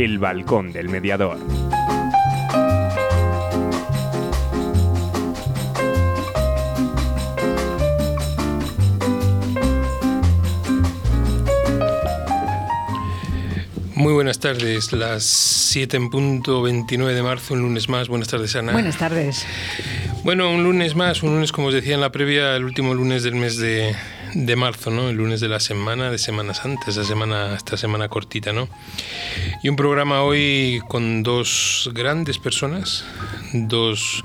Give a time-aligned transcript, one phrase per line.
[0.00, 1.36] El Balcón del Mediador.
[13.94, 18.08] Muy buenas tardes, las 7 en punto 29 de marzo, un lunes más.
[18.08, 18.72] Buenas tardes, Ana.
[18.72, 19.44] Buenas tardes.
[20.24, 23.22] Bueno, un lunes más, un lunes, como os decía en la previa, el último lunes
[23.22, 23.94] del mes de,
[24.32, 25.10] de marzo, ¿no?
[25.10, 28.66] El lunes de la semana, de Semanas antes, esta semana, esta semana cortita, ¿no?
[29.62, 33.04] Y un programa hoy con dos grandes personas,
[33.52, 34.24] dos,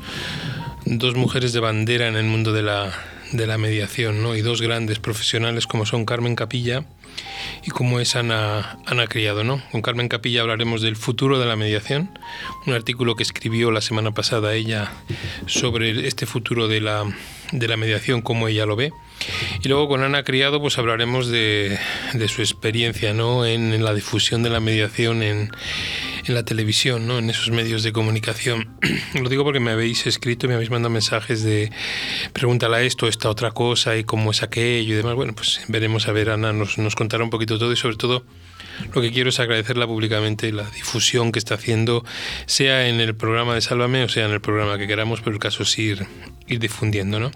[0.85, 2.93] dos mujeres de bandera en el mundo de la,
[3.33, 4.37] de la mediación, ¿no?
[4.37, 6.85] Y dos grandes profesionales como son Carmen Capilla
[7.65, 9.43] y como es Ana, Ana Criado.
[9.43, 9.61] ¿no?
[9.71, 12.17] Con Carmen Capilla hablaremos del futuro de la mediación,
[12.65, 14.93] un artículo que escribió la semana pasada ella
[15.47, 17.03] sobre este futuro de la,
[17.51, 18.93] de la mediación, cómo ella lo ve.
[19.63, 21.77] Y luego con Ana Criado pues hablaremos de,
[22.27, 23.45] su experiencia ¿no?
[23.45, 25.51] en, la difusión de la mediación en,
[26.25, 27.19] en la televisión, ¿no?
[27.19, 28.77] en esos medios de comunicación.
[29.21, 31.71] Lo digo porque me habéis escrito, me habéis mandado mensajes de
[32.33, 35.15] pregúntala esto, esta otra cosa y cómo es aquello y demás.
[35.15, 38.25] Bueno, pues veremos a ver, Ana nos, nos contará un poquito todo y sobre todo
[38.93, 42.05] lo que quiero es agradecerla públicamente la difusión que está haciendo,
[42.45, 45.39] sea en el programa de Sálvame o sea en el programa que queramos, pero el
[45.39, 46.05] caso es ir,
[46.47, 47.19] ir difundiendo.
[47.19, 47.31] ¿no?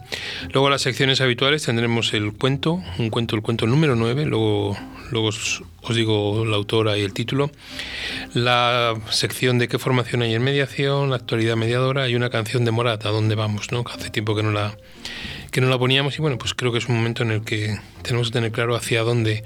[0.52, 4.78] Luego las secciones habituales tendremos el cuento, un cuento, el cuento número 9, luego,
[5.12, 5.32] luego
[5.90, 7.52] os, digo la autora y el título,
[8.34, 12.72] la sección de qué formación hay en mediación, la actualidad mediadora y una canción de
[12.72, 13.72] Morata, ¿a dónde vamos?
[13.72, 13.84] ¿no?
[13.92, 14.78] Hace tiempo que no la
[15.52, 17.80] que no la poníamos y bueno, pues creo que es un momento en el que
[18.04, 19.44] tenemos que tener claro hacia dónde,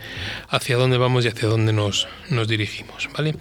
[0.50, 3.36] hacia dónde vamos y hacia dónde nos, nos dirigimos, ¿vale?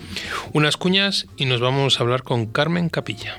[0.53, 3.39] Unas cuñas y nos vamos a hablar con Carmen Capilla.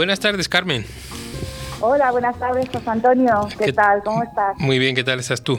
[0.00, 0.86] Buenas tardes, Carmen.
[1.78, 3.46] Hola, buenas tardes, José Antonio.
[3.58, 4.02] ¿Qué, tal?
[4.02, 4.56] ¿Cómo estás?
[4.56, 5.58] Muy bien, ¿qué tal estás tú?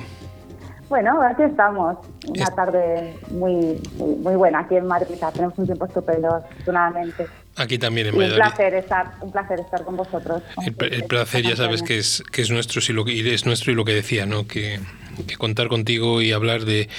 [0.90, 2.00] Bueno, aquí estamos.
[2.28, 5.14] Una tarde muy, muy, buena aquí en Madrid.
[5.32, 7.28] Tenemos un tiempo estupendo, afortunadamente.
[7.56, 8.32] Aquí también en Madrid.
[8.32, 10.42] Un placer estar, un placer estar con vosotros.
[10.66, 13.76] El, placer ya sabes que es, que es nuestro, y lo que, es nuestro y
[13.76, 14.48] lo que decía, ¿no?
[14.48, 14.80] Que,
[15.28, 16.90] que contar contigo y hablar de,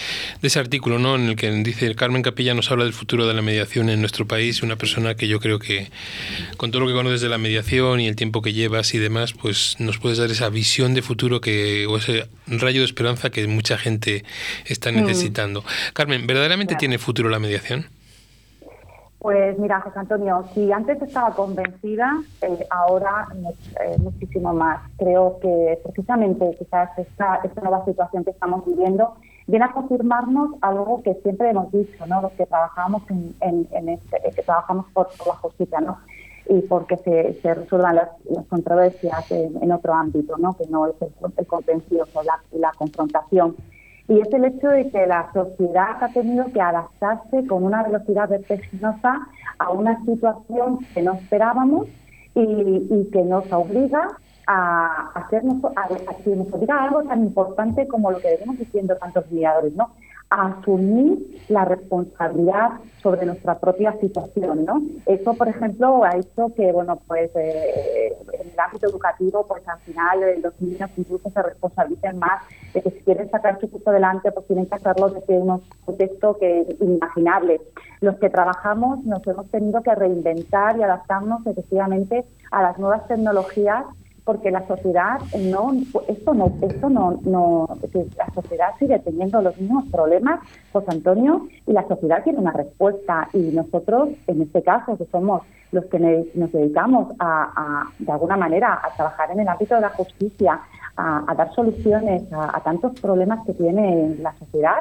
[0.43, 1.17] ese artículo ¿no?
[1.17, 4.27] en el que dice Carmen Capilla nos habla del futuro de la mediación en nuestro
[4.27, 5.91] país, una persona que yo creo que
[6.57, 9.33] con todo lo que conoces de la mediación y el tiempo que llevas y demás,
[9.33, 13.47] pues nos puedes dar esa visión de futuro que, o ese rayo de esperanza que
[13.47, 14.25] mucha gente
[14.67, 14.97] está mm.
[14.97, 15.65] necesitando.
[15.95, 17.87] Carmen, ¿verdaderamente tiene futuro la mediación?
[19.22, 22.10] Pues mira, José Antonio, si antes estaba convencida,
[22.41, 23.28] eh, ahora
[23.81, 24.81] eh, muchísimo más.
[24.99, 29.15] Creo que precisamente quizás esta, esta nueva situación que estamos viviendo
[29.47, 32.21] viene a confirmarnos algo que siempre hemos dicho, ¿no?
[32.21, 35.99] Los que trabajamos en, este, que trabajamos por, la justicia, ¿no?
[36.49, 38.09] Y porque se, se resuelvan las,
[38.49, 40.54] controversias en, otro ámbito, ¿no?
[40.54, 43.54] Que no es el, el contencioso, la, la confrontación
[44.09, 48.28] y es el hecho de que la sociedad ha tenido que adaptarse con una velocidad
[48.28, 49.27] vertiginosa
[49.59, 51.89] a una situación que no esperábamos
[52.34, 54.09] y, que nos obliga
[54.47, 58.59] a hacernos a, a, que nos obliga a algo tan importante como lo que debemos
[58.59, 59.91] diciendo tantos mediadores, ¿no?
[60.33, 62.71] asumir la responsabilidad
[63.03, 64.83] sobre nuestra propia situación, ¿no?
[65.05, 69.78] Eso, por ejemplo, ha hecho que, bueno, pues eh, en el ámbito educativo, pues al
[69.81, 74.33] final los niños incluso se responsabilicen más de que si quieren sacar su curso adelante,
[74.33, 77.60] pues tienen que hacerlo desde unos contextos que es inimaginable.
[78.01, 83.84] Los que trabajamos nos hemos tenido que reinventar y adaptarnos efectivamente a las nuevas tecnologías
[84.24, 85.72] porque la sociedad no,
[86.07, 87.69] esto no, esto no, no,
[88.16, 90.41] la sociedad sigue teniendo los mismos problemas,
[90.72, 95.42] José Antonio, y la sociedad tiene una respuesta y nosotros, en este caso, que somos
[95.72, 95.98] los que
[96.34, 100.60] nos dedicamos a, de alguna manera, a trabajar en el ámbito de la justicia,
[100.97, 104.80] a, dar soluciones a, tantos problemas que tiene la sociedad,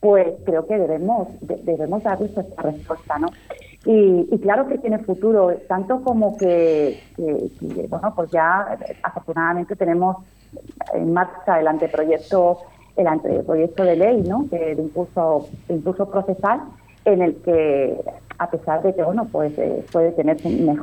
[0.00, 3.28] pues creo que debemos, debemos darles esta respuesta, ¿no?
[3.84, 7.00] Y, claro que tiene futuro, tanto como que,
[7.88, 10.18] bueno, pues ya afortunadamente tenemos
[10.92, 12.58] en marcha el anteproyecto,
[12.96, 14.44] el anteproyecto de ley, ¿no?
[14.50, 16.60] de impulso, impulso procesal,
[17.06, 17.98] en el que
[18.38, 20.36] a pesar de que bueno pues eh, puede tener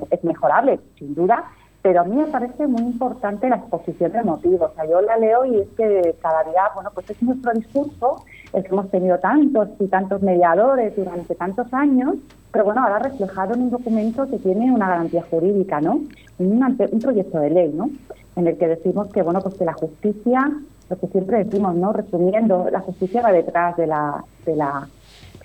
[0.10, 1.46] es mejorable sin duda
[1.88, 4.72] pero a mí me parece muy importante la exposición de motivos.
[4.72, 8.26] O sea, yo la leo y es que cada día, bueno, pues es nuestro discurso,
[8.54, 12.16] el que hemos tenido tantos y tantos mediadores durante tantos años,
[12.52, 16.02] pero bueno, ahora reflejado en un documento que tiene una garantía jurídica, ¿no?
[16.40, 17.90] Un, un proyecto de ley, ¿no?
[18.36, 20.52] En el que decimos que, bueno, pues que la justicia,
[20.90, 21.94] lo que siempre decimos, ¿no?
[21.94, 24.88] Resumiendo, la justicia va detrás de la, de la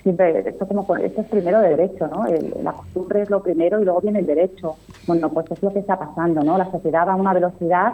[0.03, 2.25] siempre, esto como esto es primero de derecho, ¿no?
[2.61, 4.75] la costumbre es lo primero y luego viene el derecho.
[5.07, 6.57] Bueno, pues es lo que está pasando, ¿no?
[6.57, 7.93] La sociedad va a una velocidad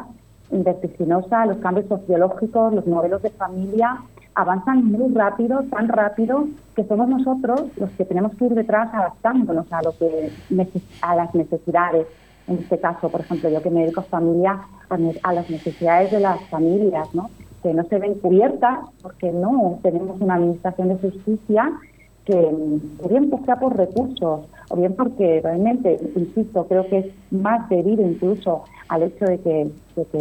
[0.49, 3.99] vertiginosa, los cambios sociológicos, los modelos de familia
[4.35, 9.71] avanzan muy rápido, tan rápido que somos nosotros los que tenemos que ir detrás adaptándonos
[9.71, 10.31] a lo que
[11.01, 12.07] a las necesidades.
[12.47, 14.59] En este caso, por ejemplo, yo que me dedico a familia,
[14.89, 17.29] a, las necesidades de las familias, ¿no?
[17.61, 21.71] que no se ven cubiertas porque no tenemos una administración de justicia
[22.29, 27.67] que bien pues sea por recursos o bien porque realmente, insisto, creo que es más
[27.69, 29.67] debido incluso al hecho de que,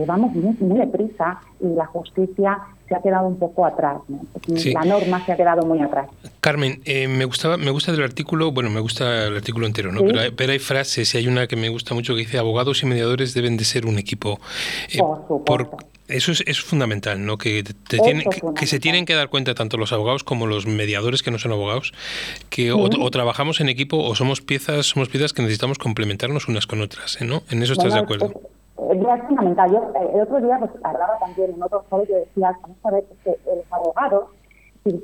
[0.07, 2.59] vamos muy, muy deprisa y la justicia
[2.89, 4.01] se ha quedado un poco atrás,
[4.47, 6.09] la norma se ha quedado muy atrás.
[6.41, 10.01] Carmen, eh, me gustaba, me gusta del artículo, bueno, me gusta el artículo entero, ¿no?
[10.01, 13.35] Pero, hay, frases y hay una que me gusta mucho que dice abogados y mediadores
[13.35, 14.41] deben de ser un equipo.
[14.93, 14.99] Eh,
[15.45, 15.71] por,
[16.09, 17.37] eso es, fundamental, ¿no?
[17.37, 17.99] Que, te
[18.55, 21.53] que, se tienen que dar cuenta tanto los abogados como los mediadores que no son
[21.53, 21.93] abogados,
[22.49, 26.81] que o, trabajamos en equipo o somos piezas, somos piezas que necesitamos complementarnos unas con
[26.81, 27.25] otras, ¿eh?
[27.25, 27.43] ¿no?
[27.51, 28.27] En eso estás de acuerdo.
[28.27, 29.71] Es, fundamental.
[29.71, 32.91] Yo eh, el otro día pues, hablaba también en otro foro y decía, vamos a
[32.91, 34.25] ver, que los abogados,
[34.87, 34.99] eh,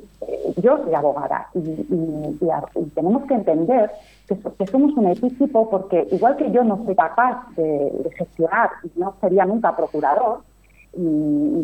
[0.62, 3.90] yo soy abogada y, y, tenemos que entender
[4.26, 8.70] que, que, somos un equipo porque igual que yo no soy capaz de, de gestionar
[8.84, 10.40] y no sería nunca procurador,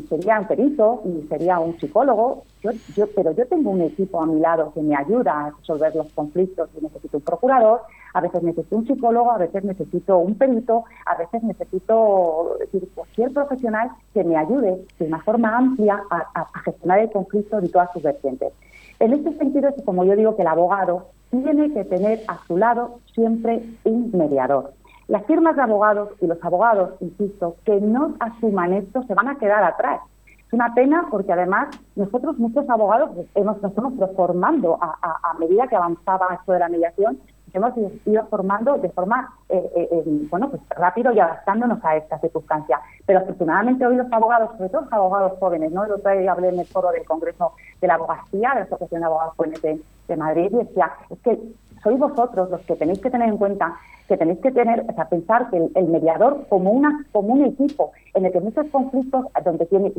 [0.09, 4.27] sería un perito y sería un psicólogo, yo, yo, pero yo tengo un equipo a
[4.27, 6.69] mi lado que me ayuda a resolver los conflictos.
[6.77, 7.83] Y necesito un procurador,
[8.13, 13.33] a veces necesito un psicólogo, a veces necesito un perito, a veces necesito decir, cualquier
[13.33, 18.03] profesional que me ayude de una forma amplia a, gestionar el conflicto en todas sus
[18.03, 18.53] vertientes.
[18.99, 22.59] En este sentido es como yo digo que el abogado tiene que tener a su
[22.59, 24.75] lado siempre un mediador
[25.11, 29.39] las firmas de abogados y los abogados, insisto, que no asuman esto se van a
[29.39, 30.01] quedar atrás.
[30.47, 35.75] Es una pena porque además nosotros, muchos abogados, hemos, nos estamos transformando a, medida que
[35.75, 37.19] avanzaba esto de la mediación,
[37.53, 37.73] hemos
[38.07, 42.81] ido formando de forma eh, eh, eh, bueno pues rápido y adaptándonos a esta circunstancia.
[43.05, 45.87] Pero afortunadamente hoy los abogados, sobre todo los abogados jóvenes, ¿no?
[45.87, 49.01] El otro día hablé en el foro del Congreso de la Abogacía, de la Asociación
[49.01, 51.37] de Abogados Jóvenes de, de Madrid, y decía, es que
[51.83, 53.77] sois vosotros los que tenéis que tener en cuenta
[54.09, 57.93] que tenéis que tener, o sea, pensar que el, mediador como una como un equipo
[58.15, 59.93] en el que muchos conflictos, donde tiene,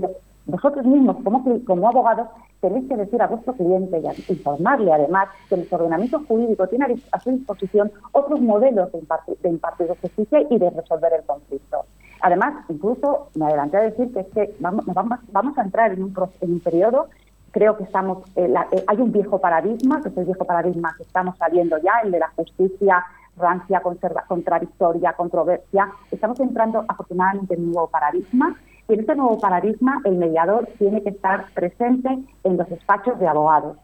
[0.45, 2.27] vosotros mismos como, como abogados
[2.59, 7.19] tenéis que decir a vuestro cliente y informarle además que el ordenamiento jurídico tiene a
[7.21, 11.85] su disposición otros modelos de impartir, de impartir justicia y de resolver el conflicto.
[12.21, 16.03] Además, incluso me adelanté a decir que es que vamos, vamos, vamos a entrar en
[16.03, 17.07] un, en un periodo
[17.51, 21.03] creo que estamos eh, eh, hay un viejo paradigma que es el viejo paradigma que
[21.03, 23.05] estamos saliendo ya el de la justicia
[23.37, 23.81] rancia,
[24.27, 25.89] contradictoria, controversia.
[26.11, 28.55] Estamos entrando afortunadamente en un nuevo paradigma
[28.87, 33.27] y en este nuevo paradigma el mediador tiene que estar presente en los despachos de
[33.27, 33.77] abogados.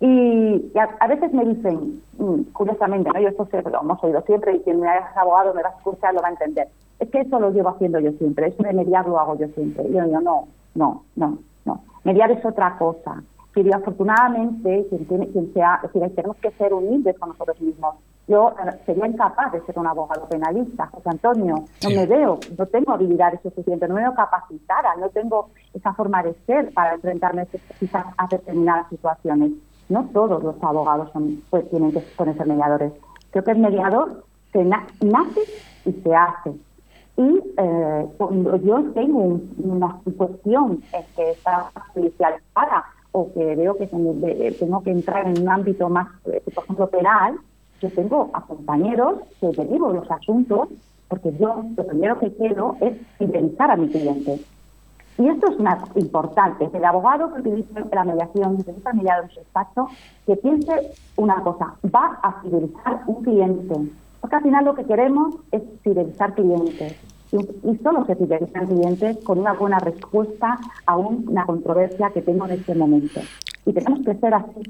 [0.00, 3.20] Y, a, veces me dicen, mm, curiosamente, ¿no?
[3.20, 6.14] yo esto lo hemos oído siempre y quien me haga abogado me va a escuchar
[6.14, 6.68] lo va a entender.
[7.00, 9.84] Es que eso lo llevo haciendo yo siempre, eso de mediar lo hago yo siempre.
[9.88, 11.38] Y yo digo, no, no, no.
[12.04, 13.22] Mediar es otra cosa.
[13.54, 17.96] Y afortunadamente, quien, tiene, quien sea, es decir, tenemos que ser humildes con nosotros mismos
[18.28, 21.64] yo eh, sería incapaz de ser un abogado penalista, José Antonio.
[21.82, 26.22] No me veo, no tengo habilidades suficientes, no me veo capacitada, no tengo esa forma
[26.22, 27.48] de ser para enfrentarme
[27.80, 29.52] quizás a determinadas situaciones.
[29.88, 32.92] No todos los abogados son, pues, tienen que ser mediadores.
[33.30, 35.40] Creo que el mediador se nace
[35.86, 36.52] y se hace.
[37.18, 40.80] Y eh, cuando yo tengo una cuestión
[41.16, 46.40] que está judicializada o que veo que tengo que entrar en un ámbito más, eh,
[46.54, 47.36] por ejemplo, penal,
[47.82, 50.68] yo tengo a compañeros que derivo los asuntos
[51.08, 54.38] porque yo lo primero que quiero es fidelizar a mi cliente.
[55.18, 56.70] Y esto es una importante.
[56.72, 59.88] El abogado que utiliza la mediación, que utiliza el mediador en su despacho,
[60.24, 63.74] que piense una cosa, va a fidelizar un cliente.
[64.20, 67.07] Porque al final lo que queremos es fidelizar clientes.
[67.30, 72.52] Y, solo se fidelizan clientes con una buena respuesta a una controversia que tengo en
[72.52, 73.20] este momento.
[73.66, 74.62] Y tenemos que ser así.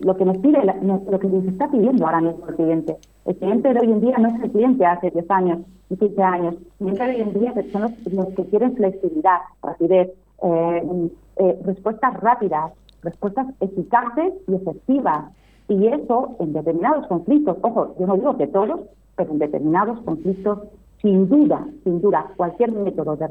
[0.00, 2.96] Lo que nos pide, lo que nos está pidiendo ahora mismo el cliente.
[3.24, 5.58] El cliente de hoy en día no es el cliente hace 10 años
[5.88, 6.54] y 15 años.
[6.54, 10.10] El cliente de hoy en día son los, que quieren flexibilidad, rapidez,
[10.42, 12.72] eh, eh, respuestas rápidas,
[13.02, 15.30] respuestas eficaces y efectivas.
[15.68, 18.80] Y eso en determinados conflictos, ojo, yo no digo que todos,
[19.14, 20.58] pero en determinados conflictos
[21.02, 23.26] sin duda, sin duda, cualquier método de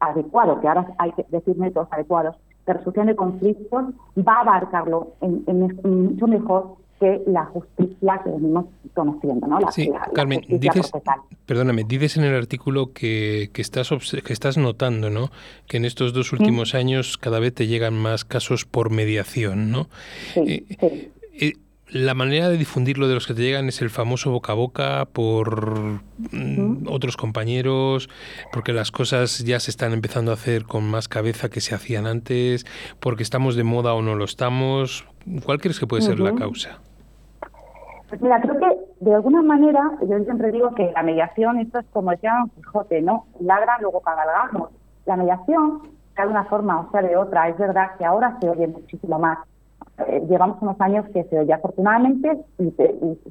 [0.00, 2.36] adecuado, que ahora hay que decir métodos adecuados
[2.66, 3.84] de resolución de conflictos,
[4.16, 5.44] va a abarcarlo en,
[5.84, 9.58] mucho mejor que la justicia que venimos conociendo, ¿no?
[9.70, 10.90] sí, Carmen, dices,
[11.44, 15.28] perdóname, dices en el artículo que, que, estás que estás notando, ¿no?
[15.66, 19.88] Que en estos dos últimos años cada vez te llegan más casos por mediación, ¿no?
[20.32, 21.52] Sí, eh, eh,
[21.88, 25.04] la manera de difundirlo de los que te llegan es el famoso boca a boca
[25.12, 26.00] por
[26.32, 28.08] mm, otros compañeros,
[28.52, 32.06] porque las cosas ya se están empezando a hacer con más cabeza que se hacían
[32.06, 32.66] antes,
[32.98, 35.06] porque estamos de moda o no lo estamos.
[35.44, 36.80] ¿Cuál crees que puede ser la causa?
[38.08, 41.86] Pues mira, creo que de alguna manera, yo siempre digo que la mediación, esto es
[41.92, 43.26] como decía Don Quijote, ¿no?
[43.40, 44.70] Lagra, luego cabalgamos.
[45.06, 45.82] La mediación,
[46.16, 49.38] de alguna forma o sea de otra, es verdad que ahora se oye muchísimo más
[49.98, 52.70] eh, llevamos unos años que se oye afortunadamente y,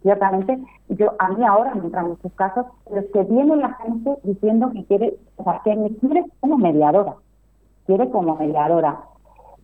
[0.02, 4.72] ciertamente yo a mí ahora me entran muchos casos los que viene la gente diciendo
[4.72, 7.16] que quiere o sea que me quiere como mediadora
[7.86, 9.00] quiere como mediadora.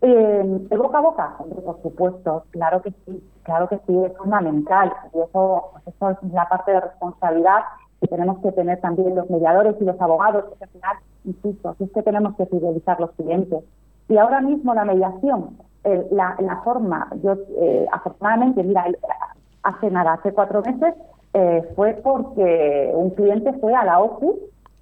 [0.01, 4.93] Eh, el boca a boca por supuesto claro que sí claro que sí es fundamental
[5.13, 7.61] y eso eso es la parte de responsabilidad
[7.99, 11.91] que tenemos que tener también los mediadores y los abogados porque al final insisto es
[11.91, 13.63] que tenemos que fidelizar los clientes.
[14.07, 15.57] Y ahora mismo la mediación
[16.11, 18.85] la, la, forma, yo eh, afortunadamente, mira,
[19.63, 20.93] hace nada, hace cuatro meses,
[21.33, 24.37] eh, fue porque un cliente fue a la OCU,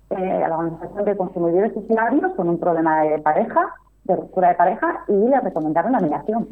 [0.10, 4.56] eh, a la Organización de Consumidores Usuarios, con un problema de pareja, de ruptura de
[4.56, 6.48] pareja, y le recomendaron la mediación.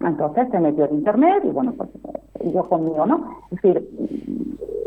[0.00, 1.90] Entonces se metió en internet y bueno, pues
[2.52, 3.38] yo conmigo, ¿no?
[3.50, 3.88] Es decir,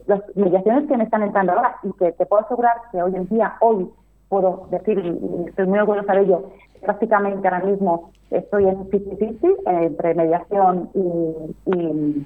[0.08, 3.28] las mediaciones que me están entrando ahora y que te puedo asegurar que hoy en
[3.28, 3.90] día, hoy
[4.30, 5.00] puedo decir,
[5.48, 6.44] estoy muy orgullosa de ello,
[6.86, 12.26] prácticamente ahora mismo estoy en 50-50 entre mediación y,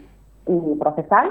[0.80, 1.30] procesal.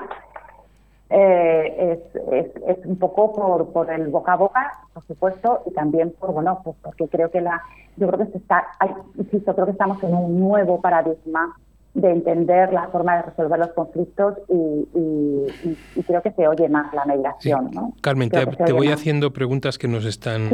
[1.10, 1.98] Eh,
[2.30, 6.32] es, es, un poco por, por el boca a boca, por supuesto, y también por,
[6.32, 7.62] bueno, pues porque creo que la,
[7.96, 11.56] yo creo que se está, hay, insisto, creo que estamos en un nuevo paradigma
[11.94, 17.04] de entender la forma de resolver los conflictos y, creo que se oye más la
[17.04, 17.70] mediación.
[17.72, 17.94] ¿no?
[18.00, 20.48] Carmen, te, voy haciendo preguntas que nos están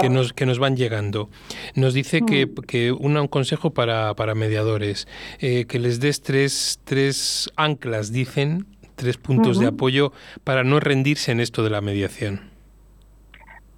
[0.00, 1.28] que nos que nos van llegando.
[1.74, 2.54] Nos dice que, mm.
[2.66, 5.06] que un consejo para, para mediadores,
[5.40, 8.66] eh, que les des tres, tres anclas, dicen,
[8.96, 10.12] tres puntos de apoyo
[10.44, 12.47] para no rendirse en esto de la mediación.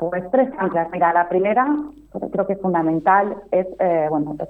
[0.01, 0.89] Pues tres anclas.
[0.91, 1.67] Mira, la primera,
[2.33, 4.49] creo que es fundamental, es, eh, bueno, es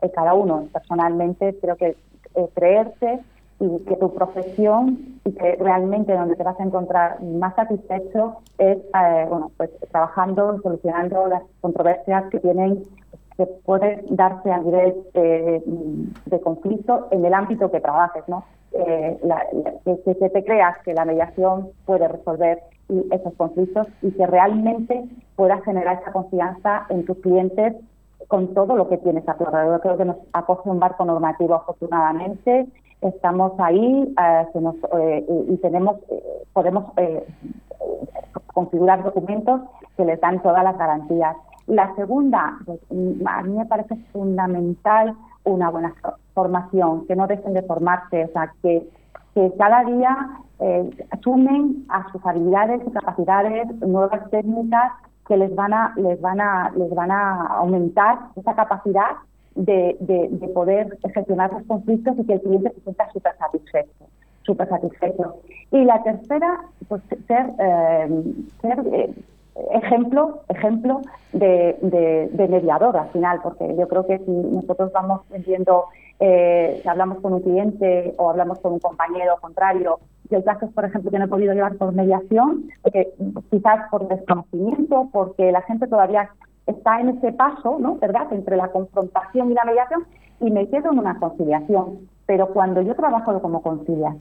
[0.00, 1.94] que cada uno personalmente, creo que
[2.34, 3.20] eh, creerse
[3.60, 8.78] y que tu profesión y que realmente donde te vas a encontrar más satisfecho es,
[8.78, 12.84] eh, bueno, pues trabajando, solucionando las controversias que tienen
[13.36, 18.44] que pueden darse a nivel de conflicto en el ámbito que trabajes, ¿no?
[18.74, 22.60] Que, que, te creas que la mediación puede resolver
[23.10, 25.04] esos conflictos y que realmente
[25.36, 27.74] pueda generar esa confianza en tus clientes
[28.28, 29.80] con todo lo que tienes a tu alrededor.
[29.80, 32.66] Creo que nos acoge un barco normativo afortunadamente.
[33.00, 34.46] Estamos ahí eh,
[34.98, 36.92] eh, y tenemos eh, podemos
[38.52, 39.62] configurar documentos
[39.96, 41.36] que les dan todas las garantías.
[41.66, 45.94] La segunda, pues, a mí me parece fundamental una buena
[46.34, 48.88] formación, que no dejen de formarse, o sea, que,
[49.34, 50.16] que cada día
[50.60, 54.92] eh, asumen a sus habilidades y capacidades nuevas técnicas
[55.26, 59.16] que les van a les van a les van a aumentar esa capacidad
[59.54, 63.94] de, de, poder gestionar los conflictos y que el cliente se sienta súper satisfecho
[64.68, 65.36] satisfecho.
[65.70, 68.22] Y la tercera pues ser eh,
[68.62, 69.14] eh,
[69.72, 71.00] ejemplo ejemplo
[71.32, 71.76] de,
[72.32, 75.84] de, mediador al final porque yo creo que si nosotros vamos viendo
[76.20, 80.70] eh, si hablamos con un cliente o hablamos con un compañero contrario y hay casos,
[80.72, 83.12] por ejemplo, que no he podido llevar por mediación, porque
[83.50, 86.30] quizás por desconocimiento, porque la gente todavía
[86.66, 87.96] está en ese paso, ¿no?
[87.96, 90.06] ¿Verdad?, entre la confrontación y la mediación,
[90.40, 92.08] y me quedo en una conciliación.
[92.26, 94.20] Pero cuando yo trabajo como conciliación,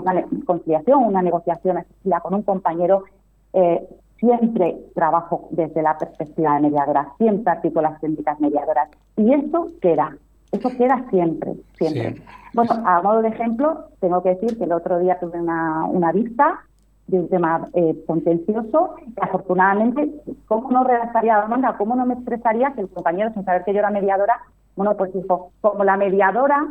[0.00, 1.84] una conciliación, una negociación
[2.22, 3.04] con un compañero,
[3.52, 3.86] eh,
[4.18, 8.88] siempre trabajo desde la perspectiva de mediadora, siempre aplico las técnicas mediadoras.
[9.16, 10.16] Y eso queda,
[10.52, 12.22] eso queda siempre, siempre.
[12.54, 16.12] Bueno, a modo de ejemplo, tengo que decir que el otro día tuve una, una
[16.12, 16.60] vista
[17.06, 20.10] de un tema eh, contencioso, que afortunadamente,
[20.46, 21.76] ¿cómo no redactaría la demanda?
[21.76, 24.40] ¿Cómo no me expresaría que el compañero, sin saber que yo era mediadora,
[24.74, 26.66] bueno, pues dijo, como la mediadora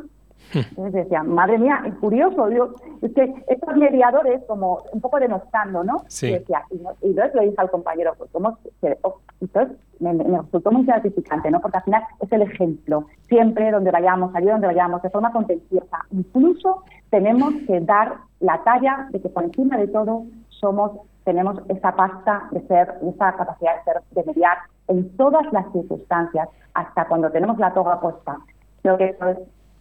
[0.54, 5.84] entonces decía, madre mía, es curioso, digo, es que estos mediadores como un poco denostando,
[5.84, 6.04] ¿no?
[6.08, 6.27] Sí.
[6.27, 6.75] Y, decía, y,
[7.08, 8.58] entonces le dije al compañero, pues cómo
[9.01, 11.60] oh, entonces me, resultó muy gratificante, ¿no?
[11.60, 16.00] Porque al final es el ejemplo, siempre donde vayamos, allí donde vayamos, de forma contenciosa.
[16.12, 20.92] Incluso tenemos que dar la talla de que por encima de todo somos,
[21.24, 26.48] tenemos esa pasta de ser, esa capacidad de ser, de mediar en todas las circunstancias,
[26.74, 28.38] hasta cuando tenemos la toga puesta.
[28.84, 29.38] Creo que eso es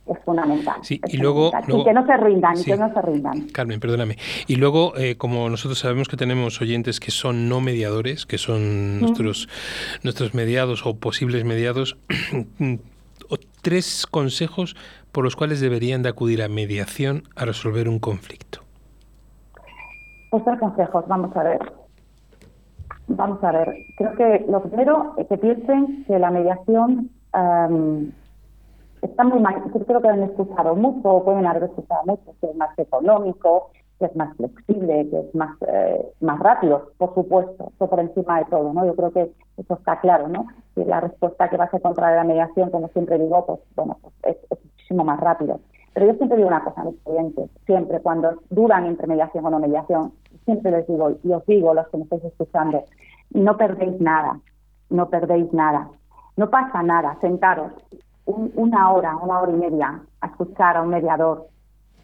[0.07, 0.77] es fundamental.
[0.83, 3.49] Sí, y luego, que no se rindan, que no se rindan.
[3.49, 4.17] Carmen, perdóname.
[4.47, 9.01] Y luego, eh, como nosotros sabemos que tenemos oyentes que son no mediadores, que son
[9.01, 9.49] nuestros,
[10.03, 11.97] nuestros mediados o posibles mediados,
[13.63, 14.77] tres consejos
[15.11, 18.61] por los cuales deberían de acudir a mediación a resolver un conflicto.
[20.31, 21.73] Pues tres consejos, vamos a ver.
[23.07, 23.75] Vamos a ver.
[23.97, 27.11] Creo que lo primero es que piensen que la mediación
[29.05, 32.79] está muy mal, creo que han escuchado mucho, pueden haber escuchado mucho, que es más
[32.79, 38.01] económico, que es más flexible, que es más eh, más rápido, por supuesto, eso por
[38.01, 38.85] encima de todo, ¿no?
[38.85, 40.47] Yo creo que eso está claro, ¿no?
[40.77, 43.99] Y la respuesta que vas a encontrar en la mediación, como siempre digo, pues bueno,
[44.03, 44.15] pues
[44.51, 45.61] es, muchísimo más rápido.
[45.93, 49.51] Pero yo siempre digo una cosa a mis clientes, siempre cuando duran entre mediación o
[49.51, 50.13] no mediación,
[50.45, 52.85] siempre les digo, y os digo, los que me estáis escuchando,
[53.31, 54.41] no perdéis nada,
[54.91, 55.89] no perdéis nada.
[56.37, 57.73] No pasa nada, sentaros,
[58.27, 61.47] una hora, una hora y media a escuchar a un mediador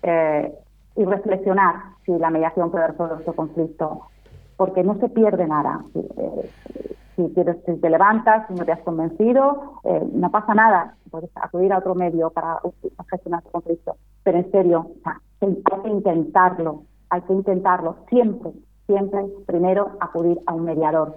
[0.03, 0.53] eh,
[0.97, 4.03] y reflexionar si la mediación puede resolver este conflicto,
[4.57, 5.85] porque no se pierde nada.
[5.93, 6.51] Si, eh,
[7.81, 11.95] te levantas, y no te has convencido, eh, no pasa nada, puedes acudir a otro
[11.95, 12.61] medio para,
[13.11, 13.97] gestionar tu conflicto.
[14.23, 18.53] Pero en serio, hay que intentarlo, hay que intentarlo siempre,
[18.87, 21.17] siempre primero acudir a un mediador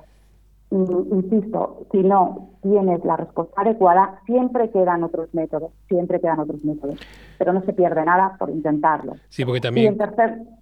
[0.73, 6.99] insisto, si no tienes la respuesta adecuada, siempre quedan otros métodos, siempre quedan otros métodos,
[7.37, 9.15] pero no se pierde nada por intentarlo.
[9.29, 9.97] Sí, porque también,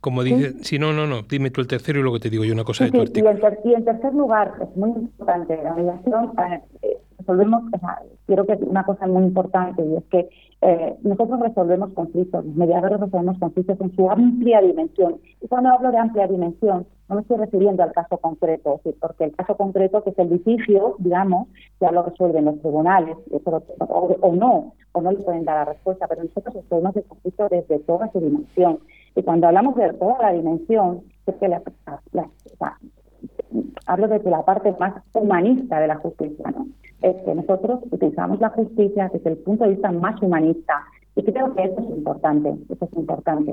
[0.01, 0.79] como dice, ¿sí?
[0.79, 2.91] no, no, no, dime tú el tercero y luego te digo yo una cosa de
[2.91, 3.31] tu artículo.
[3.63, 6.33] Y en, tercer lugar, es muy importante, la mediación,
[6.81, 6.90] eh,
[7.31, 7.63] resolvemos,
[8.25, 10.29] quiero que una cosa muy importante y es que
[10.61, 15.17] eh, nosotros resolvemos conflictos, los mediadores resolvemos conflictos en su amplia dimensión.
[15.41, 19.35] Y cuando hablo de amplia dimensión, no me estoy refiriendo al caso concreto, porque el
[19.35, 21.47] caso concreto, que es el litigio, digamos,
[21.79, 26.23] ya lo resuelven los tribunales, o, no, o no le pueden dar la respuesta, pero
[26.23, 28.79] nosotros resolvemos el conflicto desde toda su dimensión.
[29.15, 31.61] Y cuando hablamos de toda la dimensión, es que la,
[33.85, 36.67] hablo desde la parte más humanista de la justicia, ¿no?
[37.01, 40.85] Es que nosotros utilizamos la justicia desde el punto de vista más humanista.
[41.15, 43.51] Y creo que eso es importante, eso es importante.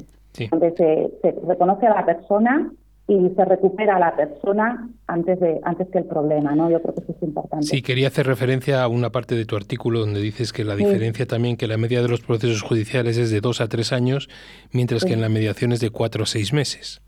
[0.51, 2.71] Donde se, se reconoce a la persona
[3.09, 6.71] y se recupera a la persona antes de antes que el problema, ¿no?
[6.71, 7.67] Yo creo que eso es importante.
[7.67, 11.27] Sí, quería hacer referencia a una parte de tu artículo donde dices que la diferencia
[11.27, 14.29] también que la media de los procesos judiciales es de dos a tres años,
[14.73, 17.01] mientras que en la mediación es de cuatro a seis meses.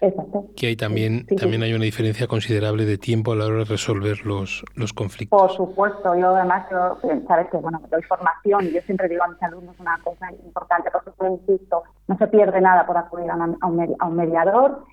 [0.00, 0.46] Exacto.
[0.56, 4.24] Que hay también, también hay una diferencia considerable de tiempo a la hora de resolver
[4.24, 5.40] los, los conflictos.
[5.40, 9.28] Por supuesto, yo además, yo, sabes que bueno, doy formación y yo siempre digo a
[9.28, 13.56] mis alumnos una cosa importante, porque insisto, no se pierde nada por acudir a, un,
[13.98, 14.84] a un, mediador,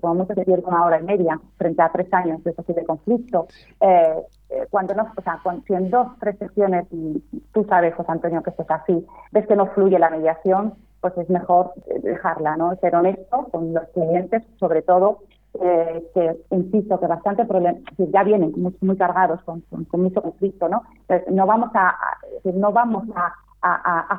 [0.00, 3.46] como mucho se pierde una hora y media frente a tres años de posible conflicto.
[3.80, 4.14] Eh,
[4.50, 7.22] eh, cuando no, o sea, si en dos, tres sesiones, y
[7.52, 11.16] tú sabes, José Antonio, que esto es así, ves que no fluye la mediación, pues
[11.18, 12.74] es mejor dejarla, ¿no?
[12.76, 15.18] Ser honesto con los clientes, sobre todo,
[15.60, 20.82] eh, que insisto que bastante problemas, ya vienen muy, cargados con, mucho conflicto, ¿no?
[21.30, 21.96] no vamos a,
[22.44, 23.32] no vamos a,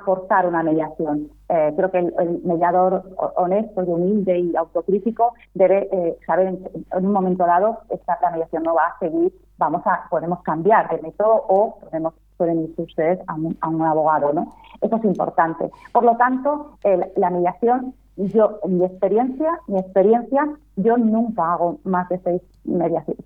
[0.03, 1.29] forzar una mediación.
[1.47, 3.03] Eh, creo que el, mediador
[3.37, 8.63] honesto y humilde y autocrítico debe eh, saber en, un momento dado esta la mediación
[8.63, 13.19] no va a seguir, vamos a podemos cambiar de método o podemos pueden ir ustedes
[13.27, 14.53] a un, a un abogado, ¿no?
[14.81, 15.69] Eso es importante.
[15.91, 16.77] Por lo tanto,
[17.17, 22.41] la mediación, yo, en mi experiencia, mi experiencia, yo nunca hago más de seis,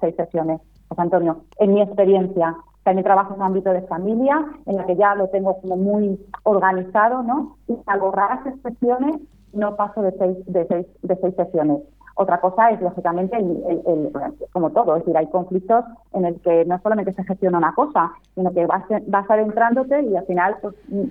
[0.01, 2.55] seis sesiones, José Antonio, en mi experiencia.
[2.83, 6.19] También trabajo en un ámbito de familia, en la que ya lo tengo como muy
[6.41, 7.55] organizado, ¿no?
[7.67, 9.21] Y salvo raras excepciones,
[9.53, 11.79] no paso de seis, de seis, de seis sesiones.
[12.15, 14.11] Otra cosa es, lógicamente, el,
[14.51, 18.11] como todo, es decir, hay conflictos en el que no solamente se gestiona una cosa,
[18.35, 21.05] sino que vas, vas adentrándote y al final pues, mm,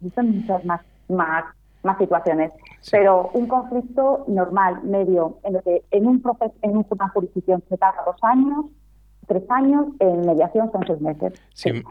[0.00, 1.44] existen muchas más más,
[1.82, 2.52] más situaciones.
[2.90, 6.22] Pero un conflicto normal, medio, en lo que en, un
[6.62, 8.66] en una jurisdicción se tarda dos años,
[9.26, 11.32] tres años, en mediación son seis meses.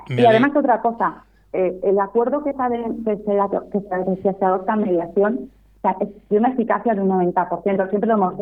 [0.10, 2.58] y además otra cosa, eh, el acuerdo que, se,
[3.04, 5.52] que, se, se adopta en mediación
[5.94, 7.90] tiene una eficacia de un 90%.
[7.90, 8.34] Siempre lo hemos,